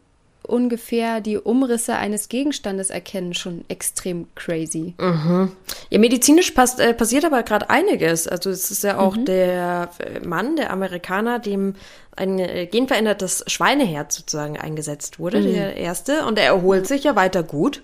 ungefähr 0.45 1.21
die 1.21 1.37
Umrisse 1.37 1.95
eines 1.95 2.29
Gegenstandes 2.29 2.89
erkennen, 2.89 3.33
schon 3.33 3.65
extrem 3.67 4.27
crazy. 4.35 4.93
Mhm. 4.97 5.51
Ja, 5.89 5.99
medizinisch 5.99 6.51
passt, 6.51 6.79
äh, 6.79 6.93
passiert 6.93 7.25
aber 7.25 7.43
gerade 7.43 7.69
einiges. 7.69 8.27
Also 8.27 8.49
es 8.49 8.71
ist 8.71 8.83
ja 8.83 8.97
auch 8.97 9.15
mhm. 9.15 9.25
der 9.25 9.89
äh, 9.99 10.25
Mann, 10.25 10.55
der 10.55 10.71
Amerikaner, 10.71 11.39
dem 11.39 11.75
ein 12.15 12.39
äh, 12.39 12.65
genverändertes 12.65 13.43
Schweineherz 13.47 14.15
sozusagen 14.15 14.57
eingesetzt 14.57 15.19
wurde, 15.19 15.39
mhm. 15.39 15.53
der 15.53 15.77
erste. 15.77 16.25
Und 16.25 16.39
er 16.39 16.45
erholt 16.45 16.87
sich 16.87 17.03
ja 17.03 17.15
weiter 17.15 17.43
gut. 17.43 17.81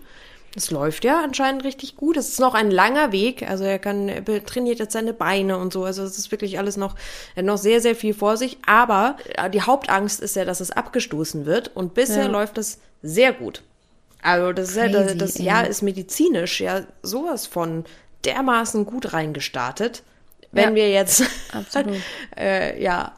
Das 0.53 0.70
läuft 0.70 1.05
ja 1.05 1.22
anscheinend 1.24 1.63
richtig 1.63 1.96
gut. 1.96 2.17
Es 2.17 2.29
ist 2.29 2.39
noch 2.39 2.53
ein 2.53 2.72
langer 2.72 3.13
Weg. 3.13 3.50
Also 3.50 3.63
er 3.63 3.79
kann, 3.79 4.10
er 4.10 4.46
trainiert 4.46 4.79
jetzt 4.79 4.91
seine 4.91 5.13
Beine 5.13 5.58
und 5.58 5.72
so. 5.72 5.86
Also 5.86 6.03
es 6.03 6.17
ist 6.17 6.31
wirklich 6.31 6.60
alles 6.60 6.75
noch, 6.75 6.96
er 7.36 7.39
hat 7.39 7.46
noch 7.46 7.58
sehr, 7.58 7.79
sehr 7.79 7.96
viel 7.96 8.13
vor 8.13 8.36
sich. 8.36 8.58
Aber 8.65 9.15
äh, 9.36 9.50
die 9.50 9.62
Hauptangst 9.62 10.20
ist 10.20 10.36
ja, 10.36 10.43
dass 10.43 10.60
es 10.60 10.72
abgestoßen 10.72 11.46
wird. 11.46 11.72
Und 11.74 11.93
bisher 11.93 12.25
ja. 12.25 12.29
läuft 12.29 12.58
das 12.58 12.79
sehr 13.01 13.31
gut. 13.31 13.62
Also 14.22 14.51
das, 14.51 14.74
Crazy, 14.74 14.88
ist 14.88 14.93
ja, 14.93 15.15
das 15.15 15.38
Jahr 15.38 15.67
ist 15.67 15.81
medizinisch 15.84 16.60
ja 16.60 16.81
sowas 17.01 17.48
von 17.48 17.86
dermaßen 18.25 18.86
gut 18.86 19.13
reingestartet. 19.13 20.03
Wenn 20.51 20.70
ja, 20.70 20.75
wir 20.75 20.91
jetzt, 20.91 21.24
äh, 22.38 22.81
ja, 22.81 23.13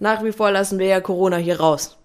nach 0.00 0.24
wie 0.24 0.32
vor 0.32 0.50
lassen 0.50 0.80
wir 0.80 0.86
ja 0.86 1.00
Corona 1.00 1.36
hier 1.36 1.60
raus. 1.60 1.96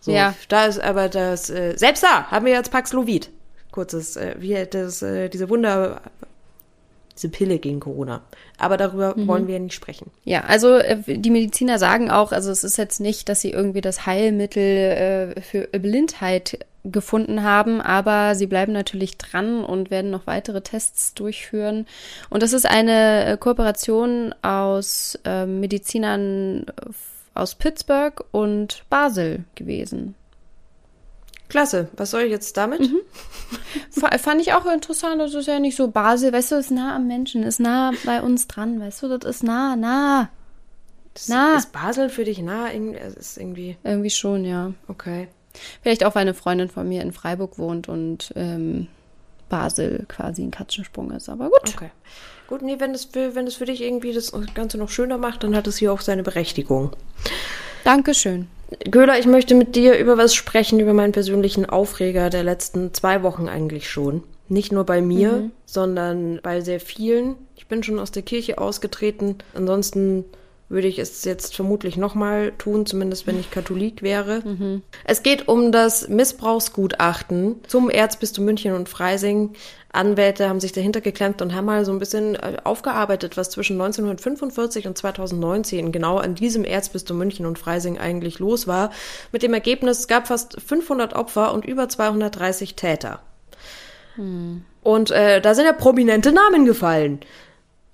So, 0.00 0.10
ja. 0.10 0.34
Da 0.48 0.66
ist 0.66 0.78
aber 0.78 1.08
das, 1.08 1.48
äh, 1.48 1.74
selbst 1.76 2.02
da 2.02 2.30
haben 2.30 2.44
wir 2.44 2.52
jetzt 2.52 2.70
Paxlovid 2.70 3.30
kurzes, 3.72 4.16
äh, 4.16 4.36
wie 4.38 4.56
das, 4.70 5.02
äh, 5.02 5.28
diese 5.28 5.48
Wunder, 5.48 6.00
diese 7.16 7.28
Pille 7.28 7.58
gegen 7.58 7.80
Corona. 7.80 8.22
Aber 8.58 8.76
darüber 8.76 9.16
mhm. 9.16 9.26
wollen 9.26 9.48
wir 9.48 9.58
nicht 9.58 9.74
sprechen. 9.74 10.10
Ja, 10.24 10.42
also 10.42 10.76
äh, 10.76 10.98
die 11.06 11.30
Mediziner 11.30 11.78
sagen 11.78 12.10
auch, 12.10 12.32
also 12.32 12.50
es 12.50 12.64
ist 12.64 12.76
jetzt 12.76 13.00
nicht, 13.00 13.28
dass 13.28 13.40
sie 13.40 13.50
irgendwie 13.50 13.80
das 13.80 14.06
Heilmittel 14.06 15.34
äh, 15.36 15.40
für 15.40 15.66
Blindheit 15.78 16.64
gefunden 16.84 17.42
haben, 17.42 17.80
aber 17.80 18.34
sie 18.34 18.46
bleiben 18.46 18.72
natürlich 18.72 19.16
dran 19.16 19.64
und 19.64 19.90
werden 19.90 20.10
noch 20.10 20.26
weitere 20.26 20.62
Tests 20.62 21.14
durchführen. 21.14 21.86
Und 22.28 22.42
das 22.42 22.52
ist 22.52 22.66
eine 22.66 23.24
äh, 23.26 23.36
Kooperation 23.36 24.34
aus 24.42 25.18
äh, 25.24 25.46
Medizinern 25.46 26.66
aus 27.34 27.54
Pittsburgh 27.54 28.24
und 28.32 28.84
Basel 28.90 29.44
gewesen. 29.54 30.14
Klasse. 31.52 31.88
Was 31.98 32.12
soll 32.12 32.22
ich 32.22 32.30
jetzt 32.30 32.56
damit? 32.56 32.80
Mhm. 32.80 33.00
Fand 33.90 34.40
ich 34.40 34.54
auch 34.54 34.64
interessant. 34.64 35.20
Das 35.20 35.34
ist 35.34 35.46
ja 35.46 35.58
nicht 35.58 35.76
so 35.76 35.88
Basel. 35.88 36.32
Weißt 36.32 36.50
du, 36.50 36.56
ist 36.56 36.70
nah 36.70 36.96
am 36.96 37.06
Menschen, 37.06 37.42
ist 37.42 37.60
nah 37.60 37.92
bei 38.06 38.22
uns 38.22 38.48
dran. 38.48 38.80
Weißt 38.80 39.02
du, 39.02 39.08
das 39.08 39.28
ist 39.28 39.42
nah, 39.44 39.76
nah. 39.76 40.30
Das 41.12 41.28
nah. 41.28 41.56
Ist 41.58 41.70
Basel 41.70 42.08
für 42.08 42.24
dich 42.24 42.38
nah? 42.38 42.68
Ist 42.68 43.36
irgendwie. 43.36 43.76
Irgendwie 43.84 44.08
schon, 44.08 44.46
ja. 44.46 44.72
Okay. 44.88 45.28
Vielleicht 45.82 46.04
auch, 46.04 46.14
weil 46.14 46.22
eine 46.22 46.32
Freundin 46.32 46.70
von 46.70 46.88
mir 46.88 47.02
in 47.02 47.12
Freiburg 47.12 47.58
wohnt 47.58 47.86
und 47.86 48.32
ähm, 48.34 48.88
Basel 49.50 50.06
quasi 50.08 50.42
ein 50.42 50.52
Katzensprung 50.52 51.10
ist. 51.10 51.28
Aber 51.28 51.50
gut. 51.50 51.74
Okay. 51.74 51.90
Gut, 52.46 52.62
nee, 52.62 52.76
wenn 52.78 52.94
das, 52.94 53.04
für, 53.04 53.34
wenn 53.34 53.44
das 53.44 53.56
für 53.56 53.66
dich 53.66 53.82
irgendwie 53.82 54.14
das 54.14 54.32
Ganze 54.54 54.78
noch 54.78 54.88
schöner 54.88 55.18
macht, 55.18 55.44
dann 55.44 55.54
hat 55.54 55.66
es 55.66 55.76
hier 55.76 55.92
auch 55.92 56.00
seine 56.00 56.22
Berechtigung. 56.22 56.92
Dankeschön. 57.84 58.48
Göhler, 58.90 59.18
ich 59.18 59.26
möchte 59.26 59.54
mit 59.54 59.76
dir 59.76 59.98
über 59.98 60.16
was 60.16 60.34
sprechen, 60.34 60.80
über 60.80 60.94
meinen 60.94 61.12
persönlichen 61.12 61.66
Aufreger 61.66 62.30
der 62.30 62.42
letzten 62.42 62.94
zwei 62.94 63.22
Wochen 63.22 63.48
eigentlich 63.48 63.90
schon. 63.90 64.22
Nicht 64.48 64.72
nur 64.72 64.84
bei 64.84 65.00
mir, 65.00 65.32
mhm. 65.32 65.52
sondern 65.66 66.40
bei 66.42 66.60
sehr 66.60 66.80
vielen. 66.80 67.36
Ich 67.56 67.66
bin 67.66 67.82
schon 67.82 67.98
aus 67.98 68.10
der 68.10 68.22
Kirche 68.22 68.58
ausgetreten. 68.58 69.36
Ansonsten 69.54 70.24
würde 70.72 70.88
ich 70.88 70.98
es 70.98 71.24
jetzt 71.24 71.54
vermutlich 71.54 71.96
nochmal 71.96 72.52
tun, 72.58 72.86
zumindest 72.86 73.26
wenn 73.26 73.38
ich 73.38 73.50
Katholik 73.50 74.02
wäre. 74.02 74.40
Mhm. 74.44 74.82
Es 75.04 75.22
geht 75.22 75.46
um 75.46 75.70
das 75.70 76.08
Missbrauchsgutachten 76.08 77.60
zum 77.68 77.90
Erzbistum 77.90 78.46
München 78.46 78.74
und 78.74 78.88
Freising. 78.88 79.52
Anwälte 79.92 80.48
haben 80.48 80.58
sich 80.58 80.72
dahinter 80.72 81.02
geklemmt 81.02 81.42
und 81.42 81.54
haben 81.54 81.66
mal 81.66 81.84
so 81.84 81.92
ein 81.92 81.98
bisschen 81.98 82.34
äh, 82.34 82.56
aufgearbeitet, 82.64 83.36
was 83.36 83.50
zwischen 83.50 83.74
1945 83.74 84.86
und 84.86 84.96
2019 84.96 85.92
genau 85.92 86.16
an 86.16 86.34
diesem 86.34 86.64
Erzbistum 86.64 87.18
München 87.18 87.44
und 87.44 87.58
Freising 87.58 87.98
eigentlich 87.98 88.38
los 88.38 88.66
war. 88.66 88.90
Mit 89.30 89.42
dem 89.42 89.52
Ergebnis, 89.52 90.00
es 90.00 90.08
gab 90.08 90.28
fast 90.28 90.60
500 90.60 91.12
Opfer 91.12 91.52
und 91.52 91.66
über 91.66 91.90
230 91.90 92.74
Täter. 92.74 93.20
Hm. 94.16 94.64
Und 94.82 95.10
äh, 95.10 95.42
da 95.42 95.54
sind 95.54 95.66
ja 95.66 95.72
prominente 95.74 96.32
Namen 96.32 96.64
gefallen. 96.64 97.20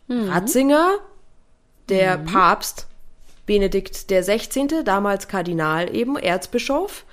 Mhm. 0.06 0.30
Ratzinger, 0.30 0.98
der 1.90 2.18
mhm. 2.18 2.26
Papst 2.26 2.86
Benedikt 3.46 4.10
der 4.10 4.22
16., 4.22 4.84
damals 4.84 5.26
Kardinal 5.26 5.94
eben, 5.94 6.16
Erzbischof. 6.16 7.04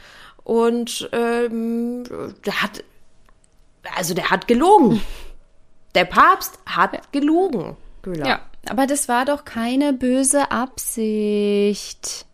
Und 0.44 1.10
ähm, 1.12 2.04
der 2.46 2.62
hat, 2.62 2.84
also 3.96 4.14
der 4.14 4.30
hat 4.30 4.48
gelogen. 4.48 5.02
Der 5.96 6.04
Papst 6.04 6.60
hat 6.66 7.14
gelogen. 7.14 7.78
Güller. 8.02 8.28
Ja, 8.28 8.42
aber 8.68 8.86
das 8.86 9.08
war 9.08 9.24
doch 9.24 9.46
keine 9.46 9.94
böse 9.94 10.52
Absicht. 10.52 12.26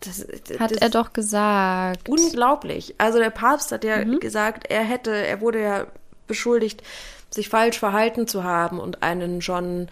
Das, 0.00 0.26
das, 0.48 0.58
hat 0.58 0.72
er 0.72 0.90
doch 0.90 1.12
gesagt. 1.12 2.08
Unglaublich. 2.08 2.96
Also 2.98 3.18
der 3.18 3.30
Papst 3.30 3.70
hat 3.70 3.84
ja 3.84 4.04
mhm. 4.04 4.18
gesagt, 4.18 4.68
er 4.68 4.82
hätte, 4.82 5.12
er 5.12 5.40
wurde 5.40 5.62
ja 5.62 5.86
beschuldigt, 6.26 6.82
sich 7.30 7.48
falsch 7.48 7.78
verhalten 7.78 8.26
zu 8.26 8.42
haben 8.42 8.80
und 8.80 9.02
einen 9.02 9.42
schon 9.42 9.88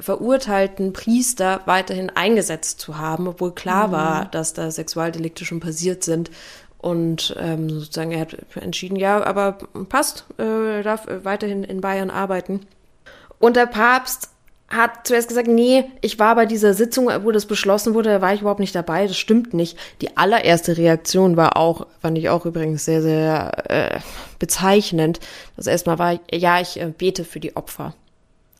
verurteilten 0.00 0.92
Priester 0.92 1.60
weiterhin 1.66 2.10
eingesetzt 2.10 2.80
zu 2.80 2.98
haben, 2.98 3.28
obwohl 3.28 3.52
klar 3.52 3.88
mhm. 3.88 3.92
war, 3.92 4.24
dass 4.26 4.52
da 4.52 4.70
Sexualdelikte 4.70 5.44
schon 5.44 5.60
passiert 5.60 6.04
sind. 6.04 6.30
Und 6.78 7.34
ähm, 7.40 7.68
sozusagen 7.70 8.12
er 8.12 8.20
hat 8.20 8.36
entschieden, 8.54 8.96
ja, 8.96 9.24
aber 9.24 9.58
passt, 9.88 10.24
äh, 10.38 10.82
darf 10.82 11.06
weiterhin 11.24 11.64
in 11.64 11.80
Bayern 11.80 12.10
arbeiten. 12.10 12.60
Und 13.38 13.56
der 13.56 13.66
Papst 13.66 14.30
hat 14.68 15.06
zuerst 15.06 15.28
gesagt, 15.28 15.48
nee, 15.48 15.84
ich 16.00 16.18
war 16.18 16.34
bei 16.34 16.44
dieser 16.44 16.74
Sitzung, 16.74 17.08
wo 17.22 17.30
das 17.30 17.46
beschlossen 17.46 17.94
wurde, 17.94 18.10
da 18.10 18.20
war 18.20 18.34
ich 18.34 18.40
überhaupt 18.40 18.60
nicht 18.60 18.74
dabei, 18.74 19.06
das 19.06 19.16
stimmt 19.16 19.54
nicht. 19.54 19.78
Die 20.00 20.16
allererste 20.16 20.76
Reaktion 20.76 21.36
war 21.36 21.56
auch, 21.56 21.86
fand 22.00 22.18
ich 22.18 22.28
auch 22.28 22.44
übrigens 22.46 22.84
sehr, 22.84 23.00
sehr 23.00 23.70
äh, 23.70 24.00
bezeichnend. 24.38 25.20
Das 25.56 25.68
erstmal 25.68 25.98
war, 25.98 26.18
ja, 26.32 26.60
ich 26.60 26.80
äh, 26.80 26.86
bete 26.86 27.24
für 27.24 27.40
die 27.40 27.56
Opfer. 27.56 27.94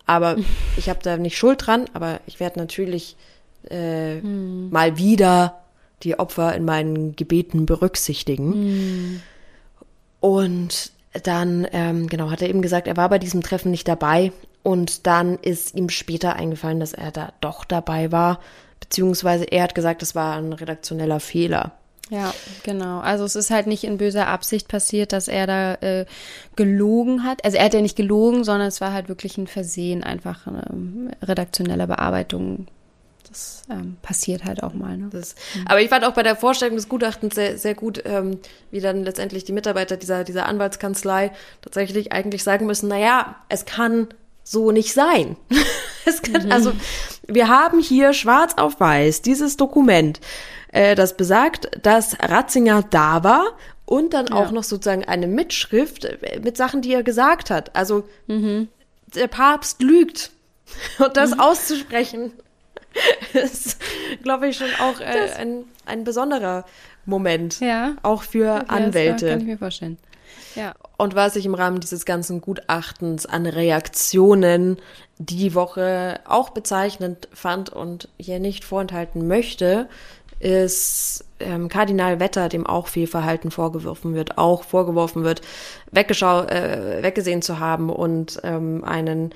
Aber 0.06 0.36
ich 0.76 0.88
habe 0.88 1.00
da 1.02 1.16
nicht 1.16 1.36
Schuld 1.36 1.66
dran, 1.66 1.86
aber 1.92 2.20
ich 2.26 2.40
werde 2.40 2.58
natürlich 2.58 3.16
äh, 3.68 4.20
hm. 4.20 4.70
mal 4.70 4.96
wieder 4.96 5.60
die 6.02 6.18
Opfer 6.18 6.54
in 6.54 6.64
meinen 6.64 7.16
Gebeten 7.16 7.66
berücksichtigen. 7.66 8.52
Hm. 8.52 9.22
Und 10.20 10.92
dann, 11.22 11.66
ähm, 11.72 12.08
genau, 12.08 12.30
hat 12.30 12.42
er 12.42 12.48
eben 12.48 12.62
gesagt, 12.62 12.86
er 12.86 12.96
war 12.96 13.08
bei 13.08 13.18
diesem 13.18 13.42
Treffen 13.42 13.70
nicht 13.70 13.88
dabei. 13.88 14.32
Und 14.62 15.06
dann 15.06 15.38
ist 15.38 15.74
ihm 15.74 15.88
später 15.88 16.34
eingefallen, 16.34 16.80
dass 16.80 16.92
er 16.92 17.12
da 17.12 17.32
doch 17.40 17.64
dabei 17.64 18.12
war. 18.12 18.40
Beziehungsweise 18.80 19.44
er 19.44 19.62
hat 19.62 19.74
gesagt, 19.74 20.02
das 20.02 20.14
war 20.14 20.36
ein 20.36 20.52
redaktioneller 20.52 21.20
Fehler. 21.20 21.72
Ja, 22.10 22.32
genau. 22.62 23.00
Also 23.00 23.24
es 23.24 23.34
ist 23.34 23.50
halt 23.50 23.66
nicht 23.66 23.82
in 23.82 23.98
böser 23.98 24.28
Absicht 24.28 24.68
passiert, 24.68 25.12
dass 25.12 25.26
er 25.26 25.46
da 25.46 25.74
äh, 25.74 26.06
gelogen 26.54 27.24
hat. 27.24 27.44
Also 27.44 27.56
er 27.56 27.64
hat 27.64 27.74
ja 27.74 27.80
nicht 27.80 27.96
gelogen, 27.96 28.44
sondern 28.44 28.68
es 28.68 28.80
war 28.80 28.92
halt 28.92 29.08
wirklich 29.08 29.38
ein 29.38 29.48
Versehen, 29.48 30.04
einfach 30.04 30.46
eine 30.46 31.10
redaktionelle 31.22 31.86
Bearbeitung. 31.88 32.68
Das 33.28 33.64
ähm, 33.68 33.96
passiert 34.02 34.44
halt 34.44 34.62
auch 34.62 34.72
mal. 34.72 34.96
Ne? 34.96 35.08
Das, 35.10 35.34
mhm. 35.54 35.66
Aber 35.66 35.80
ich 35.80 35.88
fand 35.88 36.04
auch 36.04 36.14
bei 36.14 36.22
der 36.22 36.36
Vorstellung 36.36 36.76
des 36.76 36.88
Gutachtens 36.88 37.34
sehr, 37.34 37.58
sehr 37.58 37.74
gut, 37.74 38.00
ähm, 38.04 38.38
wie 38.70 38.80
dann 38.80 39.02
letztendlich 39.02 39.44
die 39.44 39.52
Mitarbeiter 39.52 39.96
dieser, 39.96 40.22
dieser 40.22 40.46
Anwaltskanzlei 40.46 41.32
tatsächlich 41.60 42.12
eigentlich 42.12 42.44
sagen 42.44 42.66
müssen, 42.66 42.88
naja, 42.88 43.34
es 43.48 43.64
kann 43.64 44.08
so 44.46 44.70
nicht 44.70 44.94
sein. 44.94 45.36
kann, 46.22 46.44
mhm. 46.44 46.52
Also 46.52 46.72
wir 47.26 47.48
haben 47.48 47.80
hier 47.80 48.12
schwarz 48.12 48.54
auf 48.56 48.78
weiß 48.78 49.22
dieses 49.22 49.56
Dokument 49.56 50.20
äh, 50.72 50.94
das 50.94 51.16
besagt, 51.16 51.68
dass 51.82 52.16
Ratzinger 52.20 52.84
da 52.90 53.24
war 53.24 53.56
und 53.86 54.14
dann 54.14 54.26
ja. 54.26 54.34
auch 54.34 54.50
noch 54.52 54.64
sozusagen 54.64 55.04
eine 55.04 55.26
Mitschrift 55.26 56.04
äh, 56.04 56.40
mit 56.42 56.56
Sachen, 56.56 56.82
die 56.82 56.92
er 56.92 57.02
gesagt 57.02 57.50
hat. 57.50 57.74
Also 57.74 58.08
mhm. 58.26 58.68
der 59.14 59.26
Papst 59.26 59.82
lügt. 59.82 60.30
Und 60.98 61.16
das 61.16 61.30
mhm. 61.30 61.40
auszusprechen, 61.40 62.32
ist, 63.34 63.76
glaube 64.24 64.48
ich, 64.48 64.56
schon 64.56 64.70
auch 64.80 65.00
äh, 65.00 65.30
ein, 65.38 65.64
ein 65.84 66.02
besonderer 66.02 66.64
Moment. 67.04 67.60
Ja. 67.60 67.94
Auch 68.02 68.22
für 68.22 68.56
okay, 68.56 68.64
Anwälte. 68.66 69.26
Das 69.26 69.30
kann 69.30 69.40
ich 69.40 69.46
mir 69.46 69.58
vorstellen. 69.58 69.96
Ja. 70.56 70.74
Und 70.96 71.14
was 71.14 71.36
ich 71.36 71.46
im 71.46 71.54
Rahmen 71.54 71.80
dieses 71.80 72.04
ganzen 72.04 72.40
Gutachtens 72.40 73.26
an 73.26 73.46
Reaktionen 73.46 74.78
die 75.18 75.54
Woche 75.54 76.20
auch 76.26 76.50
bezeichnend 76.50 77.28
fand 77.32 77.70
und 77.70 78.08
hier 78.18 78.40
nicht 78.40 78.64
vorenthalten 78.64 79.28
möchte, 79.28 79.88
ist 80.40 81.24
ähm, 81.40 81.68
Kardinal 81.68 82.20
Wetter, 82.20 82.48
dem 82.48 82.66
auch 82.66 82.88
Fehlverhalten 82.88 83.50
vorgeworfen 83.50 84.14
wird, 84.14 84.38
auch 84.38 84.64
vorgeworfen 84.64 85.24
wird, 85.24 85.40
weggeschau 85.92 86.44
äh, 86.44 87.02
weggesehen 87.02 87.42
zu 87.42 87.58
haben 87.58 87.90
und 87.90 88.40
ähm, 88.42 88.84
einen, 88.84 89.32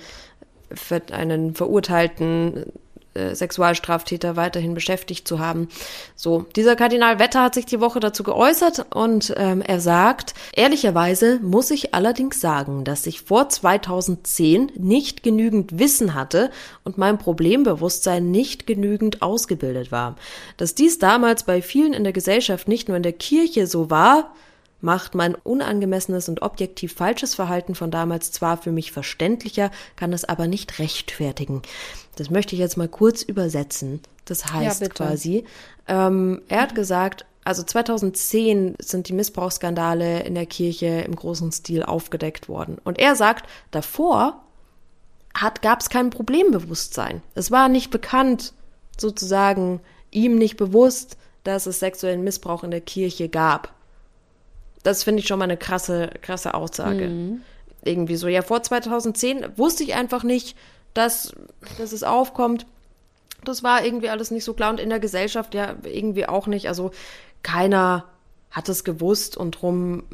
einen 1.13 1.55
Verurteilten 1.55 2.73
äh, 3.15 3.35
Sexualstraftäter 3.35 4.37
weiterhin 4.37 4.75
beschäftigt 4.75 5.27
zu 5.27 5.39
haben. 5.39 5.69
So, 6.15 6.47
dieser 6.55 6.77
Kardinal 6.77 7.19
Wetter 7.19 7.43
hat 7.43 7.55
sich 7.55 7.67
die 7.67 7.81
Woche 7.81 7.99
dazu 7.99 8.23
geäußert 8.23 8.87
und 8.95 9.35
ähm, 9.37 9.63
er 9.63 9.81
sagt, 9.81 10.35
ehrlicherweise 10.53 11.41
muss 11.43 11.71
ich 11.71 11.95
allerdings 11.95 12.41
sagen, 12.41 12.85
dass 12.85 13.07
ich 13.07 13.23
vor 13.23 13.49
2010 13.49 14.73
nicht 14.77 15.23
genügend 15.23 15.79
Wissen 15.79 16.15
hatte 16.15 16.51
und 16.85 16.99
mein 16.99 17.19
Problembewusstsein 17.19 18.31
nicht 18.31 18.67
genügend 18.67 19.23
ausgebildet 19.23 19.91
war. 19.91 20.17
Dass 20.57 20.75
dies 20.75 20.99
damals 20.99 21.45
bei 21.45 21.63
vielen 21.63 21.95
in 21.95 22.05
der 22.05 22.13
Gesellschaft, 22.13 22.69
nicht 22.69 22.89
nur 22.89 22.97
in 22.97 23.03
der 23.03 23.13
Kirche 23.13 23.67
so 23.67 23.91
war, 23.91 24.33
macht 24.81 25.15
mein 25.15 25.35
unangemessenes 25.35 26.29
und 26.29 26.43
objektiv 26.43 26.95
falsches 26.95 27.35
Verhalten 27.35 27.75
von 27.75 27.91
damals 27.91 28.33
zwar 28.33 28.57
für 28.57 28.73
mich 28.73 28.93
verständlicher, 28.93 29.71
kann 29.97 30.13
es 30.13 30.25
aber 30.25 30.47
nicht 30.47 30.79
rechtfertigen. 30.79 31.63
Das 32.17 32.31
möchte 32.31 32.55
ich 32.55 32.61
jetzt 32.61 32.77
mal 32.77 32.89
kurz 32.89 33.23
übersetzen. 33.23 34.01
Das 34.25 34.53
heißt 34.53 34.83
ja, 34.83 34.89
quasi, 34.89 35.45
ähm, 35.89 36.43
er 36.49 36.63
hat 36.63 36.75
gesagt, 36.75 37.25
also 37.45 37.63
2010 37.63 38.77
sind 38.79 39.09
die 39.09 39.13
Missbrauchsskandale 39.13 40.21
in 40.21 40.35
der 40.35 40.47
Kirche 40.47 41.01
im 41.01 41.17
großen 41.17 41.51
Stil 41.53 41.83
aufgedeckt 41.83 42.49
worden. 42.49 42.79
Und 42.85 42.99
er 42.99 43.17
sagt, 43.17 43.49
davor 43.71 44.43
gab 45.63 45.81
es 45.81 45.89
kein 45.89 46.11
Problembewusstsein. 46.11 47.23
Es 47.35 47.51
war 47.51 47.69
nicht 47.69 47.91
bekannt, 47.91 48.53
sozusagen 48.99 49.81
ihm 50.11 50.37
nicht 50.37 50.57
bewusst, 50.57 51.17
dass 51.45 51.67
es 51.67 51.81
sexuellen 51.81 52.23
Missbrauch 52.23 52.65
in 52.65 52.71
der 52.71 52.83
Kirche 52.83 53.29
gab. 53.29 53.75
Das 54.83 55.05
finde 55.05 55.21
ich 55.21 55.29
schon 55.29 55.39
mal 55.39 55.45
eine 55.45 55.57
krasse, 55.57 56.11
krasse 56.23 56.55
Aussage. 56.55 57.09
Mhm. 57.09 57.43
Irgendwie 57.83 58.17
so. 58.17 58.29
Ja, 58.29 58.43
vor 58.43 58.63
2010 58.63 59.57
wusste 59.57 59.85
ich 59.85 59.95
einfach 59.95 60.23
nicht, 60.23 60.57
dass, 60.95 61.33
dass 61.79 61.93
es 61.93 62.03
aufkommt. 62.03 62.67
Das 63.45 63.63
war 63.63 63.85
irgendwie 63.85 64.11
alles 64.11 64.31
nicht 64.31 64.45
so 64.45 64.53
klar 64.53 64.71
und 64.71 64.81
in 64.81 64.91
der 64.91 65.01
Gesellschaft 65.01 65.55
ja 65.55 65.77
irgendwie 65.85 66.27
auch 66.27 66.47
nicht. 66.47 66.69
Also 66.69 66.91
keiner 67.43 68.05
hat 68.51 68.69
es 68.69 68.85
gewusst 68.85 69.37
und 69.37 69.53
drum 69.53 70.05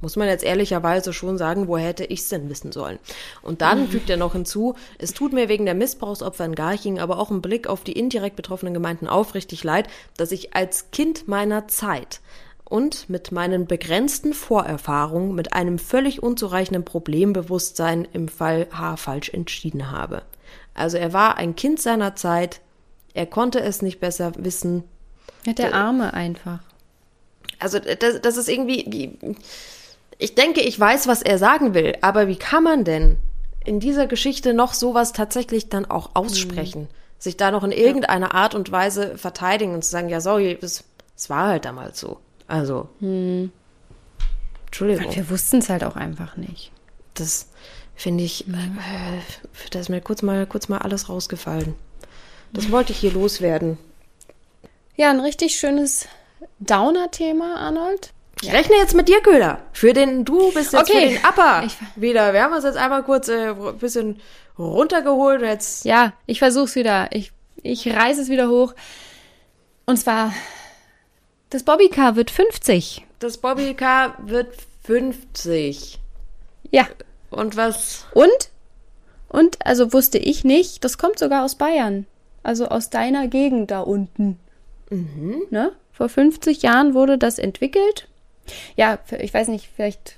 muss 0.00 0.16
man 0.16 0.28
jetzt 0.28 0.44
ehrlicherweise 0.44 1.12
schon 1.12 1.38
sagen, 1.38 1.68
woher 1.68 1.88
hätte 1.88 2.04
ich 2.04 2.20
es 2.20 2.28
denn 2.28 2.48
wissen 2.48 2.72
sollen? 2.72 2.98
Und 3.42 3.62
dann 3.62 3.82
mhm. 3.82 3.88
fügt 3.88 4.10
er 4.10 4.16
noch 4.16 4.32
hinzu, 4.32 4.74
es 4.98 5.12
tut 5.12 5.32
mir 5.32 5.48
wegen 5.48 5.64
der 5.64 5.74
Missbrauchsopfer 5.74 6.44
in 6.44 6.54
Garching, 6.54 6.98
aber 7.00 7.18
auch 7.18 7.30
im 7.30 7.42
Blick 7.42 7.66
auf 7.66 7.82
die 7.82 7.92
indirekt 7.92 8.36
betroffenen 8.36 8.74
Gemeinden 8.74 9.08
aufrichtig 9.08 9.64
leid, 9.64 9.88
dass 10.16 10.32
ich 10.32 10.54
als 10.54 10.90
Kind 10.90 11.28
meiner 11.28 11.68
Zeit 11.68 12.20
und 12.68 13.08
mit 13.08 13.30
meinen 13.30 13.66
begrenzten 13.66 14.34
Vorerfahrungen 14.34 15.34
mit 15.34 15.52
einem 15.52 15.78
völlig 15.78 16.22
unzureichenden 16.22 16.84
Problembewusstsein 16.84 18.06
im 18.12 18.28
Fall 18.28 18.66
H 18.72 18.96
falsch 18.96 19.30
entschieden 19.30 19.90
habe. 19.90 20.22
Also 20.74 20.98
er 20.98 21.12
war 21.12 21.36
ein 21.36 21.56
Kind 21.56 21.80
seiner 21.80 22.16
Zeit, 22.16 22.60
er 23.14 23.26
konnte 23.26 23.60
es 23.60 23.82
nicht 23.82 24.00
besser 24.00 24.32
wissen. 24.36 24.84
Ja, 25.44 25.52
der 25.52 25.74
Arme 25.74 26.12
einfach. 26.12 26.58
Also 27.58 27.78
das, 27.78 28.20
das 28.20 28.36
ist 28.36 28.48
irgendwie, 28.48 28.84
wie, 28.88 29.36
ich 30.18 30.34
denke, 30.34 30.60
ich 30.60 30.78
weiß, 30.78 31.06
was 31.06 31.22
er 31.22 31.38
sagen 31.38 31.72
will, 31.72 31.96
aber 32.00 32.26
wie 32.26 32.36
kann 32.36 32.64
man 32.64 32.84
denn 32.84 33.16
in 33.64 33.80
dieser 33.80 34.06
Geschichte 34.06 34.54
noch 34.54 34.74
sowas 34.74 35.12
tatsächlich 35.12 35.68
dann 35.68 35.84
auch 35.84 36.10
aussprechen? 36.14 36.82
Hm. 36.82 36.88
Sich 37.18 37.36
da 37.36 37.50
noch 37.50 37.64
in 37.64 37.72
irgendeiner 37.72 38.34
Art 38.34 38.54
und 38.54 38.70
Weise 38.72 39.16
verteidigen 39.16 39.72
und 39.72 39.84
zu 39.84 39.90
sagen, 39.90 40.08
ja, 40.08 40.20
sorry, 40.20 40.58
es 40.60 40.84
war 41.28 41.46
halt 41.48 41.64
damals 41.64 42.00
so. 42.00 42.18
Also. 42.46 42.88
Hm. 43.00 43.50
Entschuldigung. 44.66 45.14
Wir 45.14 45.30
wussten 45.30 45.58
es 45.58 45.68
halt 45.68 45.84
auch 45.84 45.96
einfach 45.96 46.36
nicht. 46.36 46.70
Das 47.14 47.48
finde 47.94 48.24
ich, 48.24 48.46
äh, 48.46 48.52
da 49.70 49.78
ist 49.78 49.88
mir 49.88 50.00
kurz 50.00 50.22
mal, 50.22 50.46
kurz 50.46 50.68
mal 50.68 50.78
alles 50.78 51.08
rausgefallen. 51.08 51.74
Das 52.52 52.70
wollte 52.70 52.92
ich 52.92 52.98
hier 52.98 53.12
loswerden. 53.12 53.78
Ja, 54.96 55.10
ein 55.10 55.20
richtig 55.20 55.56
schönes 55.56 56.06
Downer-Thema, 56.60 57.56
Arnold. 57.56 58.12
Ich 58.42 58.52
rechne 58.52 58.76
jetzt 58.76 58.94
mit 58.94 59.08
dir, 59.08 59.20
Köhler. 59.22 59.60
Für 59.72 59.94
den, 59.94 60.24
du 60.24 60.52
bist 60.52 60.72
jetzt 60.72 60.90
okay. 60.90 60.92
für 60.92 61.14
den 61.14 61.24
Upper 61.24 61.64
ich, 61.64 61.76
wieder. 61.96 62.34
Wir 62.34 62.42
haben 62.42 62.52
uns 62.52 62.64
jetzt 62.64 62.76
einmal 62.76 63.02
kurz 63.02 63.28
äh, 63.28 63.50
ein 63.50 63.78
bisschen 63.78 64.20
runtergeholt. 64.58 65.40
Jetzt. 65.40 65.86
Ja, 65.86 66.12
ich 66.26 66.38
versuch's 66.38 66.74
wieder. 66.76 67.08
Ich, 67.12 67.32
ich 67.62 67.86
reiße 67.88 68.20
es 68.20 68.28
wieder 68.28 68.48
hoch. 68.48 68.74
Und 69.86 69.96
zwar 69.96 70.34
das 71.56 71.62
Bobbycar 71.62 72.16
wird 72.16 72.30
50. 72.30 73.06
Das 73.18 73.38
Bobbycar 73.38 74.18
wird 74.18 74.54
50. 74.84 75.98
Ja. 76.70 76.86
Und 77.30 77.56
was? 77.56 78.04
Und? 78.12 78.50
Und, 79.30 79.64
also 79.64 79.94
wusste 79.94 80.18
ich 80.18 80.44
nicht, 80.44 80.84
das 80.84 80.98
kommt 80.98 81.18
sogar 81.18 81.46
aus 81.46 81.54
Bayern. 81.54 82.04
Also 82.42 82.66
aus 82.66 82.90
deiner 82.90 83.26
Gegend 83.28 83.70
da 83.70 83.80
unten. 83.80 84.38
Mhm. 84.90 85.44
Ne? 85.48 85.72
Vor 85.92 86.10
50 86.10 86.60
Jahren 86.60 86.92
wurde 86.92 87.16
das 87.16 87.38
entwickelt. 87.38 88.06
Ja, 88.76 88.98
ich 89.18 89.32
weiß 89.32 89.48
nicht, 89.48 89.70
vielleicht 89.74 90.16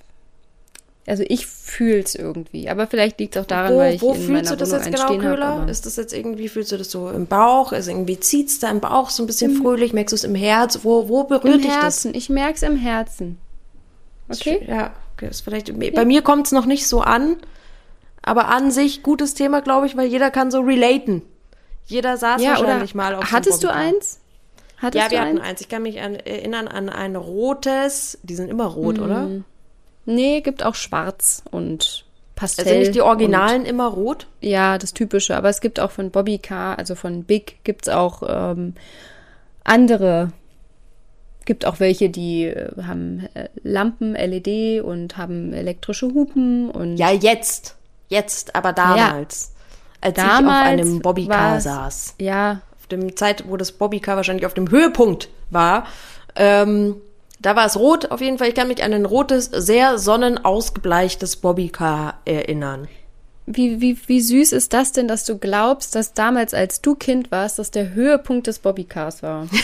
also 1.08 1.24
ich 1.26 1.46
fühle 1.46 2.00
es 2.00 2.14
irgendwie, 2.14 2.68
aber 2.68 2.86
vielleicht 2.86 3.18
liegt 3.18 3.36
es 3.36 3.42
auch 3.42 3.46
daran, 3.46 3.74
wo, 3.74 3.78
weil 3.78 3.94
ich 3.94 4.02
wo 4.02 4.12
in 4.12 4.20
fühlst 4.20 4.50
du 4.50 4.56
das 4.56 4.72
jetzt 4.72 4.90
genau, 4.90 5.16
Köhler? 5.16 5.66
Ist 5.68 5.86
das 5.86 5.96
jetzt 5.96 6.12
irgendwie, 6.12 6.48
fühlst 6.48 6.72
du 6.72 6.76
das 6.76 6.90
so 6.90 7.08
im 7.10 7.26
Bauch? 7.26 7.72
Ist 7.72 7.88
irgendwie 7.88 8.20
zieht's 8.20 8.58
da 8.58 8.70
im 8.70 8.80
Bauch 8.80 9.10
so 9.10 9.22
ein 9.22 9.26
bisschen 9.26 9.52
Im, 9.52 9.62
fröhlich? 9.62 9.92
Merkst 9.92 10.12
du 10.12 10.16
es 10.16 10.24
im 10.24 10.34
Herz? 10.34 10.80
Wo, 10.82 11.08
wo 11.08 11.24
berührt 11.24 11.56
Im 11.56 11.62
dich 11.62 11.70
Herzen. 11.70 12.12
das? 12.12 12.22
Ich 12.22 12.28
merke 12.28 12.54
es 12.54 12.62
im 12.62 12.76
Herzen. 12.76 13.38
Okay? 14.28 14.64
Ja, 14.68 14.92
okay, 15.14 15.28
ist 15.28 15.40
vielleicht, 15.40 15.68
ja. 15.68 15.74
bei 15.94 16.04
mir 16.04 16.22
kommt 16.22 16.46
es 16.46 16.52
noch 16.52 16.66
nicht 16.66 16.86
so 16.86 17.00
an, 17.00 17.36
aber 18.22 18.48
an 18.48 18.70
sich 18.70 19.02
gutes 19.02 19.34
Thema, 19.34 19.62
glaube 19.62 19.86
ich, 19.86 19.96
weil 19.96 20.08
jeder 20.08 20.30
kann 20.30 20.50
so 20.50 20.60
relaten. 20.60 21.22
Jeder 21.86 22.18
saß 22.18 22.42
ja, 22.42 22.50
wahrscheinlich 22.50 22.94
mal 22.94 23.14
auf 23.14 23.32
Hattest 23.32 23.62
so 23.62 23.68
du 23.68 23.72
eins? 23.72 24.20
Hattest 24.76 25.06
ja, 25.06 25.10
wir 25.10 25.20
hatten 25.22 25.38
eins? 25.38 25.48
eins. 25.48 25.60
Ich 25.62 25.68
kann 25.70 25.82
mich 25.82 26.00
an, 26.00 26.16
erinnern 26.16 26.68
an 26.68 26.90
ein 26.90 27.16
rotes, 27.16 28.18
die 28.22 28.34
sind 28.34 28.50
immer 28.50 28.66
rot, 28.66 28.98
mhm. 28.98 29.02
oder? 29.02 29.30
Nee, 30.08 30.40
gibt 30.40 30.64
auch 30.64 30.74
schwarz 30.74 31.42
und 31.50 32.06
Pastell. 32.34 32.64
Sind 32.64 32.78
nicht 32.78 32.94
die 32.94 33.02
Originalen 33.02 33.66
immer 33.66 33.88
rot? 33.88 34.26
Ja, 34.40 34.78
das 34.78 34.94
Typische. 34.94 35.36
Aber 35.36 35.50
es 35.50 35.60
gibt 35.60 35.78
auch 35.78 35.90
von 35.90 36.10
Bobby 36.10 36.38
Car, 36.38 36.78
also 36.78 36.94
von 36.94 37.24
Big, 37.24 37.62
gibt 37.62 37.86
es 37.86 37.92
auch 37.92 38.22
ähm, 38.26 38.72
andere. 39.64 40.32
Gibt 41.44 41.66
auch 41.66 41.78
welche, 41.78 42.08
die 42.08 42.44
äh, 42.44 42.70
haben 42.82 43.28
äh, 43.34 43.48
Lampen, 43.62 44.14
LED 44.14 44.82
und 44.82 45.18
haben 45.18 45.52
elektrische 45.52 46.06
Hupen 46.06 46.70
und. 46.70 46.96
Ja, 46.96 47.10
jetzt. 47.10 47.76
Jetzt, 48.08 48.56
aber 48.56 48.72
damals. 48.72 49.52
Ja. 49.52 50.08
Als 50.08 50.14
damals 50.14 50.40
ich 50.40 50.46
auf 50.46 50.88
einem 50.88 51.02
Bobbycar 51.02 51.60
saß. 51.60 52.14
Ja. 52.18 52.62
Auf 52.78 52.86
dem 52.86 53.14
Zeit, 53.14 53.44
wo 53.46 53.58
das 53.58 53.72
Bobbycar 53.72 54.16
wahrscheinlich 54.16 54.46
auf 54.46 54.54
dem 54.54 54.70
Höhepunkt 54.70 55.28
war. 55.50 55.86
Ähm, 56.34 56.96
da 57.40 57.54
war 57.56 57.66
es 57.66 57.76
rot, 57.76 58.10
auf 58.10 58.20
jeden 58.20 58.38
Fall. 58.38 58.48
Ich 58.48 58.54
kann 58.54 58.68
mich 58.68 58.82
an 58.82 58.92
ein 58.92 59.04
rotes, 59.04 59.46
sehr 59.46 59.98
sonnenausgebleichtes 59.98 61.36
Bobbycar 61.36 62.18
erinnern. 62.24 62.88
Wie, 63.46 63.80
wie, 63.80 63.96
wie 64.06 64.20
süß 64.20 64.52
ist 64.52 64.74
das 64.74 64.92
denn, 64.92 65.08
dass 65.08 65.24
du 65.24 65.38
glaubst, 65.38 65.94
dass 65.94 66.12
damals, 66.12 66.52
als 66.52 66.82
du 66.82 66.94
Kind 66.94 67.30
warst, 67.30 67.58
dass 67.58 67.70
der 67.70 67.94
Höhepunkt 67.94 68.46
des 68.46 68.58
Bobbycars 68.58 69.22
war? 69.22 69.46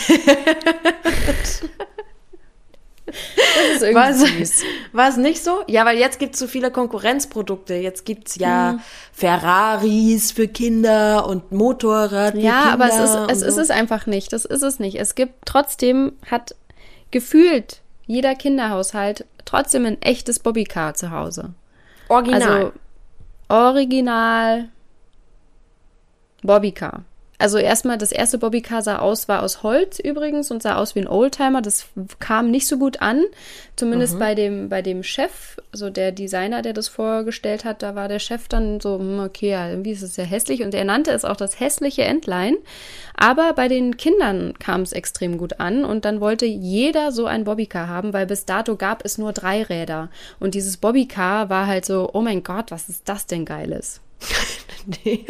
das 3.05 3.75
ist 3.75 3.83
irgendwie 3.83 3.93
war 3.93 4.13
süß. 4.13 4.63
War 4.93 5.09
es 5.09 5.17
nicht 5.17 5.43
so? 5.43 5.63
Ja, 5.67 5.85
weil 5.85 5.99
jetzt 5.99 6.17
gibt 6.17 6.33
es 6.33 6.39
so 6.39 6.47
viele 6.47 6.71
Konkurrenzprodukte. 6.71 7.75
Jetzt 7.75 8.05
gibt 8.05 8.29
es 8.29 8.37
ja 8.37 8.73
mhm. 8.73 8.79
Ferraris 9.11 10.31
für 10.31 10.47
Kinder 10.47 11.27
und 11.27 11.51
Motorrad 11.51 12.33
für 12.33 12.39
ja, 12.39 12.51
Kinder. 12.51 12.67
Ja, 12.67 12.73
aber 12.73 12.87
es 12.87 12.97
ist, 12.97 13.31
es 13.31 13.39
so. 13.41 13.45
ist 13.45 13.57
es 13.57 13.69
einfach 13.69 14.07
nicht. 14.07 14.33
Das 14.33 14.45
ist 14.45 14.63
es 14.63 14.79
nicht. 14.79 14.95
Es 14.95 15.13
gibt 15.13 15.45
trotzdem, 15.45 16.13
hat 16.25 16.55
gefühlt 17.15 17.79
jeder 18.07 18.35
Kinderhaushalt 18.35 19.25
trotzdem 19.45 19.85
ein 19.85 20.01
echtes 20.01 20.37
Bobbycar 20.39 20.95
zu 20.95 21.11
Hause. 21.11 21.53
Original. 22.09 22.41
Also 22.41 22.73
original 23.47 24.67
Bobbycar. 26.43 27.05
Also 27.37 27.57
erstmal, 27.57 27.97
das 27.97 28.11
erste 28.11 28.37
Bobbycar 28.37 28.81
sah 28.81 28.99
aus, 28.99 29.27
war 29.27 29.43
aus 29.43 29.61
Holz 29.61 29.99
übrigens 29.99 30.51
und 30.51 30.63
sah 30.63 30.75
aus 30.75 30.95
wie 30.95 31.01
ein 31.01 31.07
Oldtimer. 31.07 31.61
Das 31.61 31.87
kam 32.19 32.49
nicht 32.49 32.67
so 32.67 32.77
gut 32.77 33.01
an. 33.01 33.23
Zumindest 33.75 34.15
mhm. 34.15 34.19
bei 34.19 34.35
dem, 34.35 34.69
bei 34.69 34.81
dem 34.81 35.03
Chef, 35.03 35.57
also 35.73 35.89
der 35.89 36.13
Designer, 36.13 36.61
der 36.61 36.71
das 36.71 36.87
vorgestellt 36.87 37.65
hat, 37.65 37.83
da 37.83 37.93
war 37.93 38.07
der 38.07 38.19
Chef 38.19 38.47
dann 38.47 38.79
so, 38.79 38.99
hm, 38.99 39.19
okay, 39.19 39.49
ja, 39.49 39.69
irgendwie 39.69 39.91
ist 39.91 40.01
es 40.01 40.15
sehr 40.15 40.25
hässlich. 40.25 40.63
Und 40.63 40.73
er 40.73 40.85
nannte 40.85 41.11
es 41.11 41.25
auch 41.25 41.35
das 41.35 41.59
hässliche 41.59 42.03
Entlein. 42.03 42.55
Aber 43.15 43.53
bei 43.53 43.67
den 43.67 43.97
Kindern 43.97 44.53
kam 44.59 44.81
es 44.81 44.93
extrem 44.93 45.37
gut 45.37 45.59
an 45.59 45.83
und 45.83 46.05
dann 46.05 46.21
wollte 46.21 46.45
jeder 46.45 47.11
so 47.11 47.25
ein 47.25 47.43
Bobbycar 47.43 47.87
haben, 47.87 48.13
weil 48.13 48.25
bis 48.25 48.45
dato 48.45 48.77
gab 48.77 49.03
es 49.03 49.17
nur 49.17 49.33
drei 49.33 49.63
Räder. 49.63 50.09
Und 50.39 50.53
dieses 50.53 50.77
Bobbycar 50.77 51.49
war 51.49 51.67
halt 51.67 51.85
so, 51.85 52.09
oh 52.13 52.21
mein 52.21 52.43
Gott, 52.43 52.71
was 52.71 52.87
ist 52.87 53.09
das 53.09 53.25
denn 53.25 53.45
Geiles? 53.45 54.01
nee. 55.03 55.25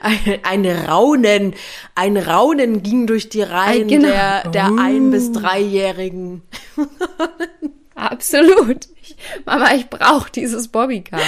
Ein, 0.00 0.38
ein 0.42 0.66
Raunen, 0.66 1.54
ein 1.94 2.16
Raunen 2.16 2.82
ging 2.82 3.06
durch 3.06 3.28
die 3.28 3.42
Reihen 3.42 3.88
genau. 3.88 4.08
der, 4.08 4.48
der 4.50 4.72
uh. 4.72 4.78
ein- 4.78 5.10
bis 5.10 5.32
dreijährigen. 5.32 6.42
Absolut. 7.94 8.88
Ich, 9.00 9.16
Mama, 9.44 9.74
ich 9.74 9.88
brauche 9.88 10.30
dieses 10.30 10.68
Bobbycar. 10.68 11.20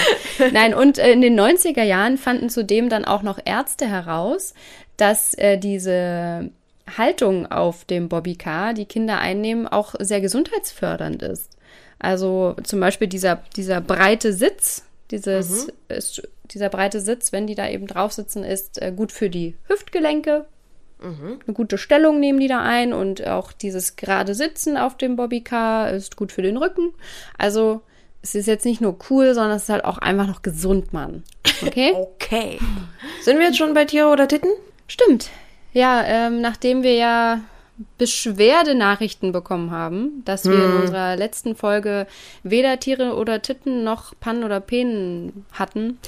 Nein, 0.52 0.74
und 0.74 0.98
äh, 0.98 1.12
in 1.12 1.20
den 1.20 1.38
90er 1.38 1.84
Jahren 1.84 2.18
fanden 2.18 2.50
zudem 2.50 2.88
dann 2.88 3.04
auch 3.04 3.22
noch 3.22 3.38
Ärzte 3.44 3.86
heraus, 3.86 4.52
dass 4.96 5.34
äh, 5.34 5.58
diese 5.58 6.50
Haltung 6.96 7.46
auf 7.46 7.84
dem 7.84 8.08
Bobbycar, 8.08 8.74
die 8.74 8.86
Kinder 8.86 9.18
einnehmen, 9.18 9.68
auch 9.68 9.94
sehr 9.98 10.20
gesundheitsfördernd 10.20 11.22
ist. 11.22 11.56
Also 11.98 12.56
zum 12.62 12.80
Beispiel 12.80 13.08
dieser, 13.08 13.42
dieser 13.56 13.80
breite 13.80 14.32
Sitz, 14.32 14.84
dieses, 15.10 15.66
mhm. 15.66 15.72
ist, 15.88 16.28
dieser 16.50 16.68
breite 16.68 17.00
Sitz, 17.00 17.32
wenn 17.32 17.46
die 17.46 17.54
da 17.54 17.68
eben 17.68 17.86
drauf 17.86 18.12
sitzen, 18.12 18.44
ist 18.44 18.80
äh, 18.80 18.92
gut 18.94 19.12
für 19.12 19.30
die 19.30 19.54
Hüftgelenke. 19.68 20.46
Mhm. 21.00 21.40
Eine 21.46 21.54
gute 21.54 21.78
Stellung 21.78 22.20
nehmen 22.20 22.40
die 22.40 22.48
da 22.48 22.62
ein 22.62 22.92
und 22.92 23.26
auch 23.26 23.52
dieses 23.52 23.96
gerade 23.96 24.34
Sitzen 24.34 24.76
auf 24.76 24.96
dem 24.96 25.16
Bobbycar 25.16 25.90
ist 25.90 26.16
gut 26.16 26.32
für 26.32 26.42
den 26.42 26.56
Rücken. 26.56 26.92
Also 27.36 27.82
es 28.22 28.34
ist 28.34 28.46
jetzt 28.46 28.64
nicht 28.64 28.80
nur 28.80 28.96
cool, 29.10 29.34
sondern 29.34 29.56
es 29.56 29.64
ist 29.64 29.68
halt 29.68 29.84
auch 29.84 29.98
einfach 29.98 30.26
noch 30.26 30.42
gesund, 30.42 30.92
Mann. 30.92 31.22
Okay? 31.64 31.92
okay. 31.94 32.58
Sind 33.22 33.38
wir 33.38 33.46
jetzt 33.46 33.58
schon 33.58 33.74
bei 33.74 33.84
Tiere 33.84 34.08
oder 34.08 34.26
Titten? 34.26 34.50
Stimmt. 34.88 35.30
Ja, 35.72 36.02
ähm, 36.04 36.40
nachdem 36.40 36.82
wir 36.82 36.94
ja 36.94 37.40
Beschwerdenachrichten 37.98 39.32
bekommen 39.32 39.70
haben, 39.70 40.22
dass 40.24 40.44
wir 40.44 40.56
hm. 40.56 40.64
in 40.64 40.80
unserer 40.82 41.16
letzten 41.16 41.56
Folge 41.56 42.06
weder 42.42 42.80
Tiere 42.80 43.14
oder 43.16 43.42
Titten 43.42 43.84
noch 43.84 44.14
Pannen 44.18 44.44
oder 44.44 44.60
Penen 44.60 45.44
hatten, 45.52 45.98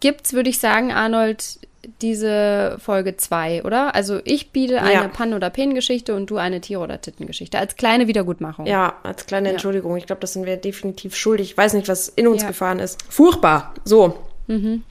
gibt's, 0.00 0.32
würde 0.32 0.50
ich 0.50 0.58
sagen, 0.58 0.92
Arnold, 0.92 1.58
diese 2.02 2.76
Folge 2.80 3.16
2, 3.16 3.64
oder? 3.64 3.94
Also 3.94 4.20
ich 4.24 4.50
biete 4.50 4.80
eine 4.80 4.92
ja. 4.92 5.08
Pannen- 5.08 5.34
oder 5.34 5.50
Penengeschichte 5.50 6.14
und 6.14 6.30
du 6.30 6.36
eine 6.36 6.60
Tiere- 6.60 6.82
oder 6.82 7.00
Tittengeschichte. 7.00 7.58
Als 7.58 7.76
kleine 7.76 8.06
Wiedergutmachung. 8.06 8.66
Ja, 8.66 8.94
als 9.02 9.26
kleine 9.26 9.50
Entschuldigung. 9.50 9.96
Ich 9.96 10.06
glaube, 10.06 10.20
das 10.20 10.32
sind 10.32 10.46
wir 10.46 10.56
definitiv 10.56 11.16
schuldig. 11.16 11.52
Ich 11.52 11.56
weiß 11.56 11.74
nicht, 11.74 11.88
was 11.88 12.08
in 12.08 12.28
uns 12.28 12.42
ja. 12.42 12.48
gefahren 12.48 12.78
ist. 12.78 13.02
Furchtbar. 13.08 13.74
So. 13.84 14.18
Mhm. 14.46 14.82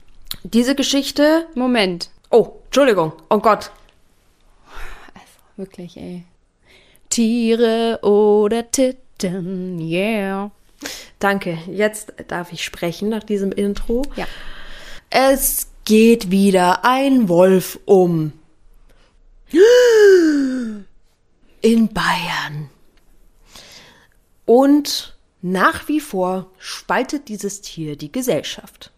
Diese 0.42 0.74
Geschichte. 0.74 1.46
Moment. 1.54 2.10
Oh, 2.30 2.48
Entschuldigung. 2.66 3.12
Oh 3.30 3.38
Gott. 3.38 3.70
Wirklich, 5.58 5.96
ey. 5.96 6.22
Tiere 7.10 7.98
oder 8.02 8.70
Titten, 8.70 9.80
yeah. 9.80 10.52
Danke. 11.18 11.58
Jetzt 11.66 12.12
darf 12.28 12.52
ich 12.52 12.64
sprechen 12.64 13.08
nach 13.08 13.24
diesem 13.24 13.50
Intro. 13.50 14.02
Ja. 14.14 14.28
Es 15.10 15.66
geht 15.84 16.30
wieder 16.30 16.84
ein 16.84 17.28
Wolf 17.28 17.80
um. 17.86 18.32
In 21.60 21.88
Bayern. 21.88 22.70
Und 24.46 25.18
nach 25.42 25.88
wie 25.88 25.98
vor 25.98 26.52
spaltet 26.58 27.28
dieses 27.28 27.62
Tier 27.62 27.96
die 27.96 28.12
Gesellschaft. 28.12 28.92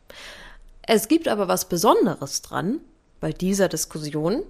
Es 0.83 1.09
gibt 1.09 1.27
aber 1.27 1.49
was 1.49 1.71
Besonderes 1.71 2.43
dran 2.43 2.81
bei 3.19 3.33
dieser 3.33 3.69
Diskussion, 3.69 4.43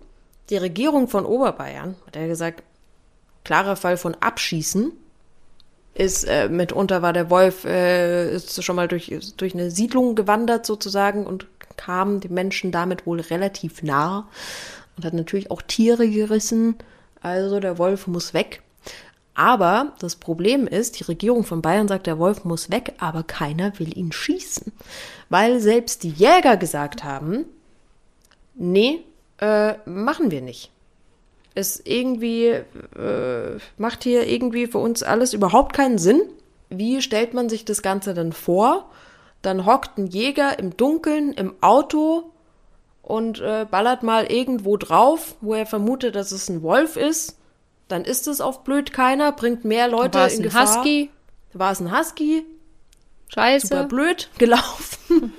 die 0.51 0.57
Regierung 0.57 1.09
von 1.09 1.25
Oberbayern 1.25 1.97
hat 2.07 2.17
ja 2.17 2.27
gesagt, 2.27 2.63
klarer 3.45 3.77
Fall 3.77 3.97
von 3.97 4.15
Abschießen 4.15 4.93
ist 5.95 6.25
äh, 6.25 6.49
mitunter 6.49 7.03
war 7.03 7.13
der 7.13 7.31
Wolf 7.31 7.65
äh, 7.65 8.35
ist 8.35 8.63
schon 8.63 8.77
mal 8.77 8.89
durch 8.89 9.13
durch 9.37 9.55
eine 9.55 9.71
Siedlung 9.71 10.15
gewandert 10.15 10.65
sozusagen 10.65 11.27
und 11.27 11.47
kam 11.77 12.21
den 12.21 12.35
Menschen 12.35 12.71
damit 12.73 13.07
wohl 13.07 13.21
relativ 13.21 13.83
nah 13.83 14.29
und 14.97 15.05
hat 15.05 15.15
natürlich 15.15 15.51
auch 15.51 15.63
Tiere 15.63 16.09
gerissen. 16.09 16.77
Also 17.23 17.61
der 17.61 17.79
Wolf 17.79 18.07
muss 18.07 18.35
weg. 18.35 18.63
Aber 19.35 19.95
das 19.99 20.17
Problem 20.17 20.67
ist, 20.67 21.01
die 21.01 21.05
Regierung 21.05 21.45
von 21.45 21.63
Bayern 21.63 21.89
sagt, 21.89 22.07
der 22.07 22.19
Wolf 22.19 22.45
muss 22.45 22.71
weg, 22.71 22.95
aber 22.99 23.23
keiner 23.23 23.79
will 23.79 23.97
ihn 23.97 24.13
schießen. 24.13 24.73
Weil 25.31 25.61
selbst 25.61 26.03
die 26.03 26.11
Jäger 26.11 26.57
gesagt 26.57 27.05
haben, 27.05 27.47
nee, 28.55 29.03
äh, 29.41 29.75
machen 29.89 30.31
wir 30.31 30.43
nicht. 30.43 30.71
Es 31.55 31.81
irgendwie 31.85 32.47
äh, 32.47 33.59
macht 33.77 34.05
hier 34.05 34.29
irgendwie 34.29 34.67
für 34.67 34.79
uns 34.79 35.03
alles 35.03 35.35
überhaupt 35.35 35.73
keinen 35.73 35.99
Sinn. 35.99 36.23
Wie 36.69 37.03
stellt 37.03 37.35
man 37.35 37.49
sich 37.49 37.65
das 37.65 37.83
Ganze 37.83 38.15
denn 38.15 38.33
vor? 38.33 38.91
Dann 39.43 39.67
hockt 39.67 39.99
ein 39.99 40.07
Jäger 40.07 40.59
im 40.59 40.77
Dunkeln 40.77 41.33
im 41.33 41.55
Auto 41.61 42.31
und 43.03 43.41
äh, 43.41 43.67
ballert 43.69 44.03
mal 44.03 44.31
irgendwo 44.31 44.77
drauf, 44.77 45.35
wo 45.41 45.55
er 45.55 45.67
vermutet, 45.67 46.15
dass 46.15 46.31
es 46.31 46.49
ein 46.49 46.63
Wolf 46.63 46.97
ist. 46.97 47.37
Dann 47.89 48.05
ist 48.05 48.29
es 48.29 48.41
auf 48.41 48.63
blöd 48.63 48.93
keiner, 48.93 49.33
bringt 49.33 49.65
mehr 49.65 49.89
Leute 49.89 50.19
War 50.19 50.27
es 50.27 50.35
in 50.35 50.41
ein 50.41 50.45
Gefahr. 50.45 50.77
Husky? 50.77 51.11
War 51.53 51.73
es 51.73 51.81
ein 51.81 51.99
Husky? 51.99 52.45
Scheiße. 53.29 53.67
Super 53.67 53.85
blöd 53.85 54.29
gelaufen. 54.39 55.33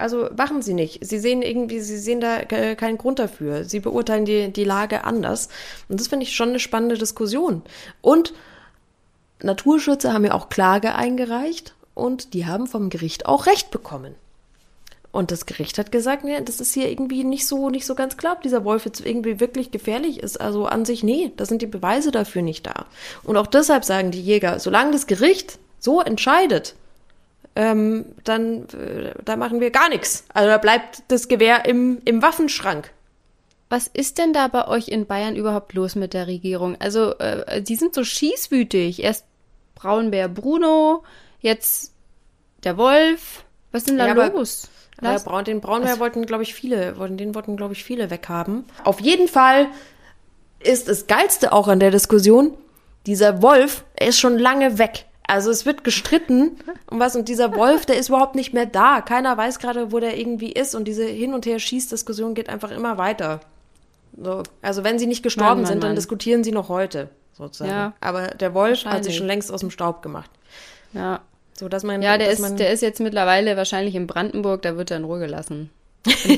Also 0.00 0.28
machen 0.36 0.62
sie 0.62 0.74
nicht. 0.74 1.04
Sie 1.04 1.18
sehen 1.18 1.42
irgendwie, 1.42 1.80
sie 1.80 1.98
sehen 1.98 2.20
da 2.20 2.44
keinen 2.44 2.98
Grund 2.98 3.18
dafür. 3.18 3.64
Sie 3.64 3.80
beurteilen 3.80 4.24
die, 4.24 4.52
die 4.52 4.64
Lage 4.64 5.04
anders. 5.04 5.48
Und 5.88 6.00
das 6.00 6.08
finde 6.08 6.24
ich 6.24 6.34
schon 6.34 6.50
eine 6.50 6.60
spannende 6.60 6.98
Diskussion. 6.98 7.62
Und 8.00 8.32
Naturschützer 9.42 10.12
haben 10.12 10.24
ja 10.24 10.34
auch 10.34 10.48
Klage 10.48 10.94
eingereicht 10.94 11.74
und 11.94 12.34
die 12.34 12.46
haben 12.46 12.66
vom 12.66 12.90
Gericht 12.90 13.26
auch 13.26 13.46
Recht 13.46 13.70
bekommen. 13.70 14.14
Und 15.12 15.32
das 15.32 15.44
Gericht 15.44 15.76
hat 15.78 15.90
gesagt, 15.90 16.22
nee, 16.22 16.40
das 16.40 16.60
ist 16.60 16.72
hier 16.72 16.88
irgendwie 16.88 17.24
nicht 17.24 17.46
so, 17.46 17.68
nicht 17.68 17.84
so 17.84 17.96
ganz 17.96 18.16
klar, 18.16 18.34
ob 18.34 18.42
dieser 18.42 18.64
Wolf 18.64 18.84
jetzt 18.84 19.04
irgendwie 19.04 19.40
wirklich 19.40 19.72
gefährlich 19.72 20.20
ist. 20.20 20.40
Also 20.40 20.66
an 20.66 20.84
sich, 20.84 21.02
nee, 21.02 21.32
da 21.36 21.46
sind 21.46 21.62
die 21.62 21.66
Beweise 21.66 22.12
dafür 22.12 22.42
nicht 22.42 22.66
da. 22.66 22.86
Und 23.24 23.36
auch 23.36 23.48
deshalb 23.48 23.84
sagen 23.84 24.12
die 24.12 24.22
Jäger, 24.22 24.60
solange 24.60 24.92
das 24.92 25.08
Gericht 25.08 25.58
so 25.80 26.00
entscheidet, 26.00 26.76
ähm, 27.56 28.04
dann 28.24 28.68
äh, 28.68 29.14
da 29.24 29.36
machen 29.36 29.60
wir 29.60 29.70
gar 29.70 29.88
nichts. 29.88 30.24
Also 30.32 30.48
da 30.48 30.58
bleibt 30.58 31.02
das 31.08 31.28
Gewehr 31.28 31.64
im, 31.66 32.00
im 32.04 32.22
Waffenschrank. 32.22 32.92
Was 33.68 33.86
ist 33.86 34.18
denn 34.18 34.32
da 34.32 34.48
bei 34.48 34.66
euch 34.66 34.88
in 34.88 35.06
Bayern 35.06 35.36
überhaupt 35.36 35.74
los 35.74 35.94
mit 35.94 36.12
der 36.12 36.26
Regierung? 36.26 36.76
Also, 36.80 37.16
äh, 37.18 37.62
die 37.62 37.76
sind 37.76 37.94
so 37.94 38.02
schießwütig. 38.02 39.02
Erst 39.02 39.24
Braunbär 39.76 40.28
Bruno, 40.28 41.04
jetzt 41.40 41.94
der 42.64 42.76
Wolf. 42.76 43.44
Was 43.70 43.82
ist 43.82 43.90
denn 43.90 43.98
da 43.98 44.08
ja, 44.08 44.26
los? 44.26 44.68
Aber, 44.98 45.14
äh, 45.14 45.20
Braun, 45.20 45.44
den 45.44 45.60
Braunbär 45.60 45.92
Was? 45.92 46.00
wollten, 46.00 46.26
glaube 46.26 46.42
ich, 46.42 46.52
viele, 46.52 46.98
wollten, 46.98 47.16
den 47.16 47.34
wollten, 47.34 47.56
glaube 47.56 47.72
ich, 47.72 47.84
viele 47.84 48.10
weghaben. 48.10 48.64
Auf 48.82 49.00
jeden 49.00 49.28
Fall 49.28 49.68
ist 50.58 50.88
das 50.88 51.06
Geilste 51.06 51.52
auch 51.52 51.68
an 51.68 51.78
der 51.78 51.92
Diskussion, 51.92 52.56
dieser 53.06 53.40
Wolf, 53.40 53.84
er 53.94 54.08
ist 54.08 54.18
schon 54.18 54.38
lange 54.38 54.78
weg. 54.78 55.06
Also 55.30 55.52
es 55.52 55.64
wird 55.64 55.84
gestritten 55.84 56.56
um 56.90 56.98
was 56.98 57.14
und 57.14 57.28
dieser 57.28 57.54
Wolf, 57.54 57.86
der 57.86 57.96
ist 57.98 58.08
überhaupt 58.08 58.34
nicht 58.34 58.52
mehr 58.52 58.66
da. 58.66 59.00
Keiner 59.00 59.36
weiß 59.36 59.60
gerade, 59.60 59.92
wo 59.92 60.00
der 60.00 60.18
irgendwie 60.18 60.50
ist 60.50 60.74
und 60.74 60.88
diese 60.88 61.04
Hin- 61.04 61.34
und 61.34 61.46
Her-Schieß-Diskussion 61.46 62.34
geht 62.34 62.48
einfach 62.48 62.72
immer 62.72 62.98
weiter. 62.98 63.38
So. 64.20 64.42
Also 64.60 64.82
wenn 64.82 64.98
sie 64.98 65.06
nicht 65.06 65.22
gestorben 65.22 65.48
Mann, 65.50 65.56
Mann, 65.58 65.66
sind, 65.66 65.82
dann 65.84 65.90
Mann. 65.90 65.96
diskutieren 65.96 66.42
sie 66.42 66.50
noch 66.50 66.68
heute, 66.68 67.10
sozusagen. 67.38 67.70
Ja, 67.70 67.92
Aber 68.00 68.26
der 68.28 68.54
Wolf 68.54 68.84
hat 68.84 69.04
sich 69.04 69.16
schon 69.16 69.28
längst 69.28 69.52
aus 69.52 69.60
dem 69.60 69.70
Staub 69.70 70.02
gemacht. 70.02 70.30
Ja. 70.94 71.20
So, 71.56 71.68
dass 71.68 71.84
man, 71.84 72.02
ja, 72.02 72.18
der, 72.18 72.30
ist, 72.30 72.58
der 72.58 72.72
ist 72.72 72.80
jetzt 72.80 72.98
mittlerweile 72.98 73.56
wahrscheinlich 73.56 73.94
in 73.94 74.08
Brandenburg, 74.08 74.62
da 74.62 74.76
wird 74.76 74.90
er 74.90 74.96
in 74.96 75.04
Ruhe 75.04 75.20
gelassen. 75.20 75.70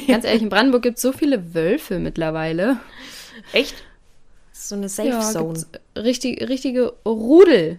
ganz 0.06 0.26
ehrlich, 0.26 0.42
in 0.42 0.50
Brandenburg 0.50 0.82
gibt 0.82 0.96
es 0.98 1.02
so 1.02 1.12
viele 1.12 1.54
Wölfe 1.54 1.98
mittlerweile. 1.98 2.76
Echt? 3.54 3.74
So 4.52 4.74
eine 4.74 4.90
Safe 4.90 5.18
Zone. 5.20 5.64
Ja, 5.96 6.02
richtig, 6.02 6.46
richtige 6.46 6.92
Rudel. 7.06 7.78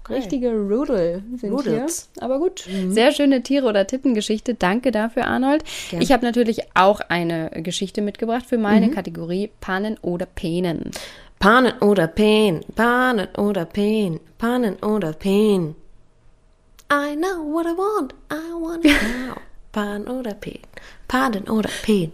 Okay. 0.00 0.14
Richtige 0.14 0.50
Rudel 0.50 1.22
sind 1.36 1.52
Rudels. 1.52 2.10
hier. 2.14 2.22
Aber 2.22 2.38
gut, 2.38 2.66
mhm. 2.70 2.92
sehr 2.92 3.12
schöne 3.12 3.42
Tiere- 3.42 3.66
oder 3.66 3.86
Tittengeschichte. 3.86 4.54
Danke 4.54 4.90
dafür, 4.90 5.26
Arnold. 5.26 5.64
Gerne. 5.90 6.04
Ich 6.04 6.12
habe 6.12 6.24
natürlich 6.24 6.62
auch 6.74 7.00
eine 7.00 7.50
Geschichte 7.62 8.02
mitgebracht 8.02 8.46
für 8.46 8.58
meine 8.58 8.88
mhm. 8.88 8.92
Kategorie 8.92 9.50
Panen 9.60 9.98
oder 10.02 10.26
Penen. 10.26 10.90
Panen 11.38 11.72
oder 11.80 12.06
Pen, 12.06 12.60
Panen 12.76 13.26
oder 13.36 13.64
Pen, 13.64 14.20
Panen 14.38 14.76
oder 14.76 15.12
Pen. 15.12 15.74
I 16.92 17.16
know 17.16 17.42
what 17.52 17.66
I 17.66 17.76
want, 17.76 18.14
I 18.30 18.52
want 18.52 18.84
it 18.84 18.92
now. 19.02 19.34
Pan 19.72 20.06
oder 20.06 20.34
Pen, 20.34 20.60
Panen 21.08 21.48
oder 21.48 21.70
Pen. 21.82 22.12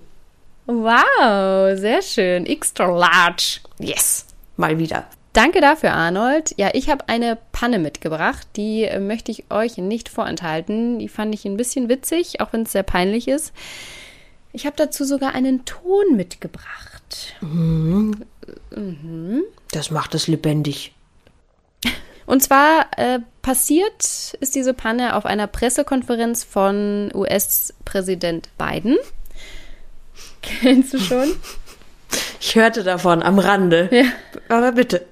Wow, 0.64 1.79
sehr 1.79 2.01
schön. 2.01 2.47
Extra 2.47 2.87
large. 2.87 3.61
Yes, 3.79 4.27
mal 4.57 4.79
wieder. 4.79 5.07
Danke 5.33 5.61
dafür, 5.61 5.93
Arnold. 5.93 6.55
Ja, 6.57 6.71
ich 6.73 6.88
habe 6.88 7.09
eine 7.09 7.38
Panne 7.53 7.79
mitgebracht. 7.79 8.47
Die 8.57 8.85
äh, 8.85 8.99
möchte 8.99 9.31
ich 9.31 9.51
euch 9.51 9.77
nicht 9.77 10.09
vorenthalten. 10.09 10.99
Die 10.99 11.09
fand 11.09 11.35
ich 11.35 11.45
ein 11.45 11.57
bisschen 11.57 11.88
witzig, 11.88 12.41
auch 12.41 12.53
wenn 12.53 12.62
es 12.62 12.73
sehr 12.73 12.83
peinlich 12.83 13.29
ist. 13.29 13.53
Ich 14.53 14.67
habe 14.67 14.77
dazu 14.77 15.05
sogar 15.05 15.35
einen 15.35 15.64
Ton 15.64 16.17
mitgebracht. 16.17 17.35
Mhm. 17.41 18.25
Mhm. 18.75 19.43
Das 19.73 19.91
macht 19.91 20.14
es 20.14 20.27
lebendig. 20.27 20.95
Und 22.27 22.43
zwar 22.43 22.87
äh, 22.97 23.21
passiert 23.41 24.37
ist 24.41 24.55
diese 24.55 24.75
Panne 24.75 25.17
auf 25.17 25.25
einer 25.25 25.47
Pressekonferenz 25.47 26.45
von 26.45 27.11
US-Präsident 27.14 28.51
Biden. 28.59 28.99
Kennst 30.43 30.95
du 30.95 30.99
schon? 30.99 31.29
Ich 32.41 32.55
hörte 32.55 32.85
davon 32.85 33.23
am 33.23 33.38
Rande. 33.38 33.88
Ja. 33.91 34.05
Aber 34.49 34.73
bitte. 34.73 35.07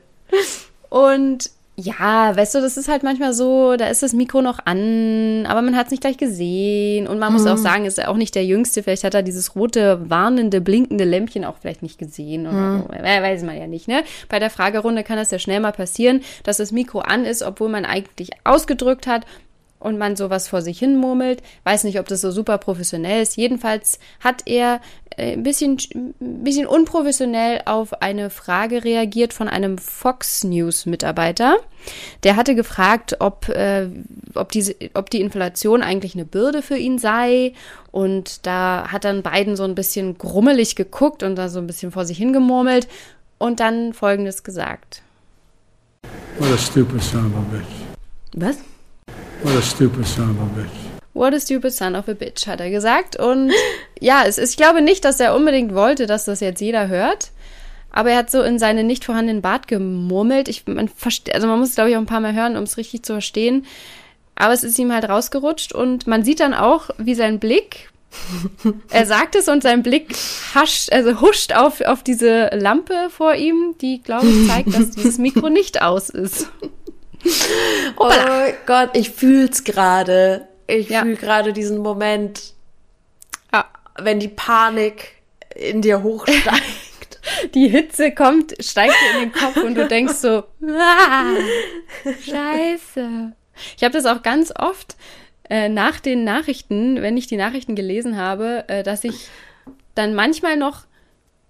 Und 0.88 1.50
ja, 1.78 2.34
weißt 2.34 2.54
du, 2.54 2.60
das 2.62 2.78
ist 2.78 2.88
halt 2.88 3.02
manchmal 3.02 3.34
so, 3.34 3.76
da 3.76 3.88
ist 3.88 4.02
das 4.02 4.14
Mikro 4.14 4.40
noch 4.40 4.60
an, 4.64 5.44
aber 5.44 5.60
man 5.60 5.76
hat 5.76 5.86
es 5.86 5.90
nicht 5.90 6.00
gleich 6.00 6.16
gesehen. 6.16 7.06
Und 7.06 7.18
man 7.18 7.34
muss 7.34 7.46
auch 7.46 7.56
mhm. 7.56 7.62
sagen, 7.62 7.84
ist 7.84 7.98
er 7.98 8.10
auch 8.10 8.16
nicht 8.16 8.34
der 8.34 8.46
Jüngste. 8.46 8.82
Vielleicht 8.82 9.04
hat 9.04 9.12
er 9.12 9.22
dieses 9.22 9.54
rote, 9.54 10.08
warnende, 10.08 10.62
blinkende 10.62 11.04
Lämpchen 11.04 11.44
auch 11.44 11.56
vielleicht 11.60 11.82
nicht 11.82 11.98
gesehen. 11.98 12.46
Oder 12.46 12.52
mhm. 12.56 12.82
so. 12.82 12.88
Weiß 12.88 13.42
man 13.42 13.58
ja 13.58 13.66
nicht, 13.66 13.88
ne? 13.88 14.04
Bei 14.30 14.38
der 14.38 14.48
Fragerunde 14.48 15.04
kann 15.04 15.18
das 15.18 15.30
ja 15.30 15.38
schnell 15.38 15.60
mal 15.60 15.72
passieren, 15.72 16.22
dass 16.44 16.56
das 16.56 16.72
Mikro 16.72 17.00
an 17.00 17.26
ist, 17.26 17.42
obwohl 17.42 17.68
man 17.68 17.84
eigentlich 17.84 18.30
ausgedrückt 18.44 19.06
hat 19.06 19.26
und 19.78 19.98
man 19.98 20.16
sowas 20.16 20.48
vor 20.48 20.62
sich 20.62 20.78
hin 20.78 20.96
murmelt. 20.96 21.42
Weiß 21.64 21.84
nicht, 21.84 22.00
ob 22.00 22.06
das 22.06 22.20
so 22.20 22.30
super 22.30 22.58
professionell 22.58 23.22
ist. 23.22 23.36
Jedenfalls 23.36 23.98
hat 24.20 24.42
er 24.46 24.80
äh, 25.16 25.32
ein 25.32 25.42
bisschen, 25.42 25.78
ein 25.94 26.44
bisschen 26.44 26.66
unprofessionell 26.66 27.62
auf 27.64 28.02
eine 28.02 28.30
Frage 28.30 28.84
reagiert 28.84 29.32
von 29.32 29.48
einem 29.48 29.78
Fox 29.78 30.44
News 30.44 30.86
Mitarbeiter. 30.86 31.56
Der 32.22 32.36
hatte 32.36 32.54
gefragt, 32.54 33.16
ob, 33.20 33.48
äh, 33.48 33.88
ob, 34.34 34.50
diese, 34.50 34.74
ob 34.94 35.10
die 35.10 35.20
Inflation 35.20 35.82
eigentlich 35.82 36.14
eine 36.14 36.24
Bürde 36.24 36.62
für 36.62 36.76
ihn 36.76 36.98
sei. 36.98 37.52
Und 37.92 38.46
da 38.46 38.88
hat 38.90 39.04
dann 39.04 39.22
Biden 39.22 39.56
so 39.56 39.64
ein 39.64 39.74
bisschen 39.74 40.18
grummelig 40.18 40.76
geguckt 40.76 41.22
und 41.22 41.36
da 41.36 41.48
so 41.48 41.58
ein 41.58 41.66
bisschen 41.66 41.92
vor 41.92 42.04
sich 42.04 42.18
hingemurmelt 42.18 42.88
und 43.38 43.60
dann 43.60 43.92
Folgendes 43.92 44.42
gesagt. 44.42 45.02
What 46.38 46.50
a 46.52 46.58
stupid 46.58 47.02
son 47.02 47.26
of 47.26 47.36
a 47.36 47.40
bitch. 47.50 47.86
Was? 48.34 48.58
What 49.42 49.56
a 49.56 49.62
stupid 49.62 50.06
son 50.06 50.30
of 50.30 50.40
a 50.40 50.60
bitch. 50.60 50.86
What 51.12 51.34
a 51.34 51.40
stupid 51.40 51.72
son 51.72 51.96
of 51.96 52.08
a 52.08 52.14
bitch, 52.14 52.46
hat 52.46 52.60
er 52.60 52.70
gesagt. 52.70 53.16
Und 53.16 53.52
ja, 54.00 54.24
es 54.26 54.38
ist, 54.38 54.50
ich 54.50 54.56
glaube 54.56 54.82
nicht, 54.82 55.04
dass 55.04 55.20
er 55.20 55.34
unbedingt 55.34 55.74
wollte, 55.74 56.06
dass 56.06 56.24
das 56.24 56.40
jetzt 56.40 56.60
jeder 56.60 56.88
hört. 56.88 57.30
Aber 57.90 58.10
er 58.10 58.18
hat 58.18 58.30
so 58.30 58.42
in 58.42 58.58
seinen 58.58 58.86
nicht 58.86 59.04
vorhandenen 59.04 59.40
Bart 59.40 59.68
gemurmelt. 59.68 60.48
Ich, 60.48 60.66
man 60.66 60.88
versteht, 60.88 61.34
also 61.34 61.46
man 61.46 61.58
muss 61.58 61.70
es, 61.70 61.74
glaube 61.74 61.90
ich, 61.90 61.96
auch 61.96 62.00
ein 62.00 62.06
paar 62.06 62.20
Mal 62.20 62.34
hören, 62.34 62.56
um 62.56 62.64
es 62.64 62.76
richtig 62.76 63.02
zu 63.04 63.14
verstehen. 63.14 63.64
Aber 64.34 64.52
es 64.52 64.64
ist 64.64 64.78
ihm 64.78 64.92
halt 64.92 65.08
rausgerutscht 65.08 65.72
und 65.72 66.06
man 66.06 66.22
sieht 66.22 66.40
dann 66.40 66.52
auch, 66.52 66.90
wie 66.98 67.14
sein 67.14 67.38
Blick, 67.38 67.90
er 68.90 69.06
sagt 69.06 69.34
es 69.34 69.48
und 69.48 69.62
sein 69.62 69.82
Blick 69.82 70.14
hascht, 70.54 70.92
also 70.92 71.20
huscht 71.20 71.54
auf, 71.54 71.80
auf 71.80 72.02
diese 72.02 72.50
Lampe 72.52 73.08
vor 73.10 73.34
ihm, 73.34 73.74
die, 73.80 74.02
glaube 74.02 74.26
ich, 74.26 74.48
zeigt, 74.48 74.74
dass 74.74 74.90
dieses 74.90 75.18
Mikro 75.18 75.48
nicht 75.48 75.80
aus 75.82 76.10
ist. 76.10 76.50
oh 77.96 78.10
Gott, 78.66 78.90
ich 78.94 79.10
fühl's 79.10 79.64
gerade. 79.64 80.48
Ich 80.66 80.88
ja. 80.88 81.02
fühle 81.02 81.16
gerade 81.16 81.52
diesen 81.52 81.78
Moment, 81.78 82.54
ja. 83.52 83.66
wenn 83.98 84.20
die 84.20 84.28
Panik 84.28 85.16
in 85.54 85.82
dir 85.82 86.02
hochsteigt. 86.02 86.50
Die 87.54 87.68
Hitze 87.68 88.12
kommt, 88.12 88.54
steigt 88.60 88.94
dir 88.94 89.20
in 89.20 89.30
den 89.30 89.32
Kopf 89.32 89.56
und 89.56 89.74
du 89.74 89.88
denkst 89.88 90.14
so, 90.14 90.44
ah, 90.68 91.34
scheiße. 92.24 93.32
Ich 93.76 93.82
habe 93.82 93.92
das 93.92 94.06
auch 94.06 94.22
ganz 94.22 94.52
oft 94.56 94.96
äh, 95.50 95.68
nach 95.68 95.98
den 95.98 96.22
Nachrichten, 96.22 97.02
wenn 97.02 97.16
ich 97.16 97.26
die 97.26 97.36
Nachrichten 97.36 97.74
gelesen 97.74 98.16
habe, 98.16 98.64
äh, 98.68 98.84
dass 98.84 99.02
ich 99.02 99.28
dann 99.96 100.14
manchmal 100.14 100.56
noch 100.56 100.84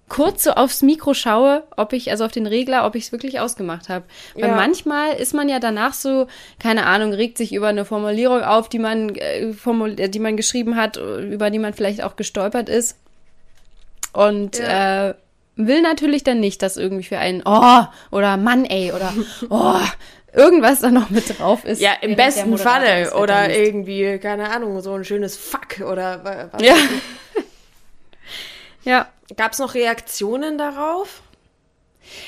kurz 0.08 0.44
so 0.44 0.52
aufs 0.52 0.82
Mikro 0.82 1.14
schaue, 1.14 1.64
ob 1.76 1.92
ich, 1.92 2.10
also 2.10 2.24
auf 2.24 2.32
den 2.32 2.46
Regler, 2.46 2.86
ob 2.86 2.94
ich 2.94 3.04
es 3.04 3.12
wirklich 3.12 3.40
ausgemacht 3.40 3.88
habe. 3.88 4.04
Weil 4.34 4.50
ja. 4.50 4.54
manchmal 4.54 5.14
ist 5.14 5.34
man 5.34 5.48
ja 5.48 5.58
danach 5.58 5.94
so, 5.94 6.28
keine 6.58 6.86
Ahnung, 6.86 7.12
regt 7.12 7.38
sich 7.38 7.52
über 7.52 7.68
eine 7.68 7.84
Formulierung 7.84 8.42
auf, 8.42 8.68
die 8.68 8.78
man, 8.78 9.14
äh, 9.16 9.52
formul 9.52 9.96
die 9.96 10.18
man 10.18 10.36
geschrieben 10.36 10.76
hat, 10.76 10.96
über 10.96 11.50
die 11.50 11.58
man 11.58 11.74
vielleicht 11.74 12.02
auch 12.02 12.16
gestolpert 12.16 12.68
ist. 12.68 12.98
Und 14.12 14.58
ja. 14.58 15.08
äh, 15.08 15.14
will 15.56 15.82
natürlich 15.82 16.22
dann 16.22 16.38
nicht, 16.38 16.62
dass 16.62 16.76
irgendwie 16.76 17.04
für 17.04 17.18
einen 17.18 17.42
Oh 17.44 17.84
oder 18.10 18.36
Mann, 18.36 18.64
ey, 18.64 18.92
oder 18.92 19.12
Oh, 19.50 19.80
irgendwas 20.32 20.80
da 20.80 20.90
noch 20.90 21.10
mit 21.10 21.38
drauf 21.38 21.64
ist. 21.64 21.80
Ja, 21.80 21.94
im 22.00 22.14
besten 22.14 22.56
Falle. 22.58 23.12
Oder 23.14 23.50
irgendwie, 23.50 24.18
keine 24.18 24.50
Ahnung, 24.50 24.80
so 24.82 24.94
ein 24.94 25.04
schönes 25.04 25.36
Fuck 25.36 25.80
oder 25.80 26.48
was. 26.52 26.62
Ja. 26.62 26.74
ja. 28.84 29.08
Gab 29.36 29.52
es 29.52 29.58
noch 29.58 29.74
Reaktionen 29.74 30.58
darauf? 30.58 31.22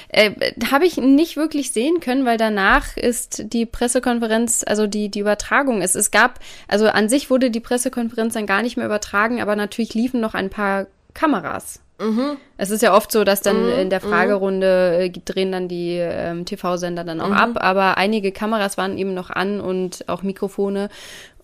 Äh, 0.08 0.32
Habe 0.70 0.86
ich 0.86 0.96
nicht 0.96 1.36
wirklich 1.36 1.72
sehen 1.72 2.00
können, 2.00 2.24
weil 2.24 2.36
danach 2.36 2.96
ist 2.96 3.52
die 3.52 3.66
Pressekonferenz, 3.66 4.64
also 4.66 4.86
die, 4.86 5.08
die 5.08 5.20
Übertragung 5.20 5.82
ist. 5.82 5.94
Es 5.94 6.10
gab, 6.10 6.40
also 6.66 6.88
an 6.88 7.08
sich 7.08 7.30
wurde 7.30 7.50
die 7.50 7.60
Pressekonferenz 7.60 8.34
dann 8.34 8.46
gar 8.46 8.62
nicht 8.62 8.76
mehr 8.76 8.86
übertragen, 8.86 9.40
aber 9.40 9.56
natürlich 9.56 9.94
liefen 9.94 10.20
noch 10.20 10.34
ein 10.34 10.50
paar 10.50 10.86
Kameras. 11.14 11.80
Mhm. 12.00 12.36
Es 12.56 12.70
ist 12.70 12.82
ja 12.82 12.94
oft 12.94 13.10
so, 13.10 13.24
dass 13.24 13.40
dann 13.40 13.64
mhm. 13.64 13.72
in 13.72 13.90
der 13.90 14.04
mhm. 14.04 14.08
Fragerunde 14.08 14.98
äh, 15.00 15.10
drehen 15.10 15.50
dann 15.50 15.68
die 15.68 15.96
ähm, 15.98 16.44
TV-Sender 16.44 17.04
dann 17.04 17.20
auch 17.20 17.28
mhm. 17.28 17.34
ab, 17.34 17.50
aber 17.56 17.98
einige 17.98 18.30
Kameras 18.30 18.78
waren 18.78 18.96
eben 18.98 19.14
noch 19.14 19.30
an 19.30 19.60
und 19.60 20.08
auch 20.08 20.22
Mikrofone, 20.22 20.90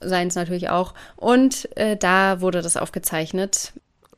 seien 0.01 0.29
es 0.29 0.37
natürlich 0.37 0.69
auch. 0.71 0.95
Und 1.17 1.69
äh, 1.77 1.97
da 1.97 2.41
wurde 2.41 2.63
das 2.63 2.77
aufgezeichnet. 2.77 3.73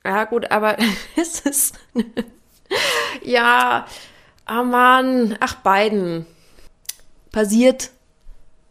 Ja, 0.07 0.25
gut, 0.25 0.51
aber 0.53 0.77
es 1.17 1.41
ist. 1.41 1.75
ja, 3.23 3.87
ah 4.45 4.61
oh 4.61 4.65
Mann, 4.65 5.37
ach, 5.41 5.57
beiden. 5.57 6.27
Passiert 7.33 7.91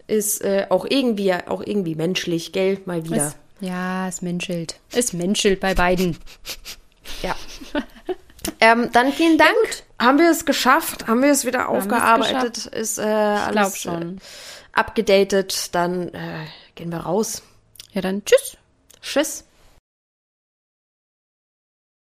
ist 0.07 0.41
äh, 0.43 0.67
auch 0.69 0.85
irgendwie 0.89 1.33
auch 1.33 1.61
irgendwie 1.61 1.95
menschlich, 1.95 2.53
gell, 2.53 2.79
mal 2.85 3.03
wieder. 3.03 3.27
Es, 3.27 3.35
ja, 3.59 4.07
es 4.07 4.21
menschelt. 4.21 4.79
Es 4.93 5.13
menschelt 5.13 5.59
bei 5.59 5.73
beiden. 5.73 6.17
ja. 7.21 7.35
ähm, 8.61 8.89
dann 8.93 9.11
vielen 9.11 9.37
Dank. 9.37 9.51
Gut. 9.61 9.83
Haben 9.99 10.19
wir 10.19 10.31
es 10.31 10.45
geschafft? 10.45 11.07
Haben 11.07 11.21
wir 11.21 11.31
es 11.31 11.45
wieder 11.45 11.65
Haben 11.65 11.77
aufgearbeitet? 11.77 12.65
Ist 12.67 12.97
äh, 12.97 13.03
alles 13.03 13.77
schon. 13.77 14.17
Äh, 14.17 14.21
abgedatet. 14.71 15.75
Dann 15.75 16.13
äh, 16.13 16.45
gehen 16.75 16.91
wir 16.91 16.99
raus. 16.99 17.41
Ja, 17.91 18.01
dann 18.01 18.23
tschüss. 18.23 18.57
Tschüss. 19.01 19.45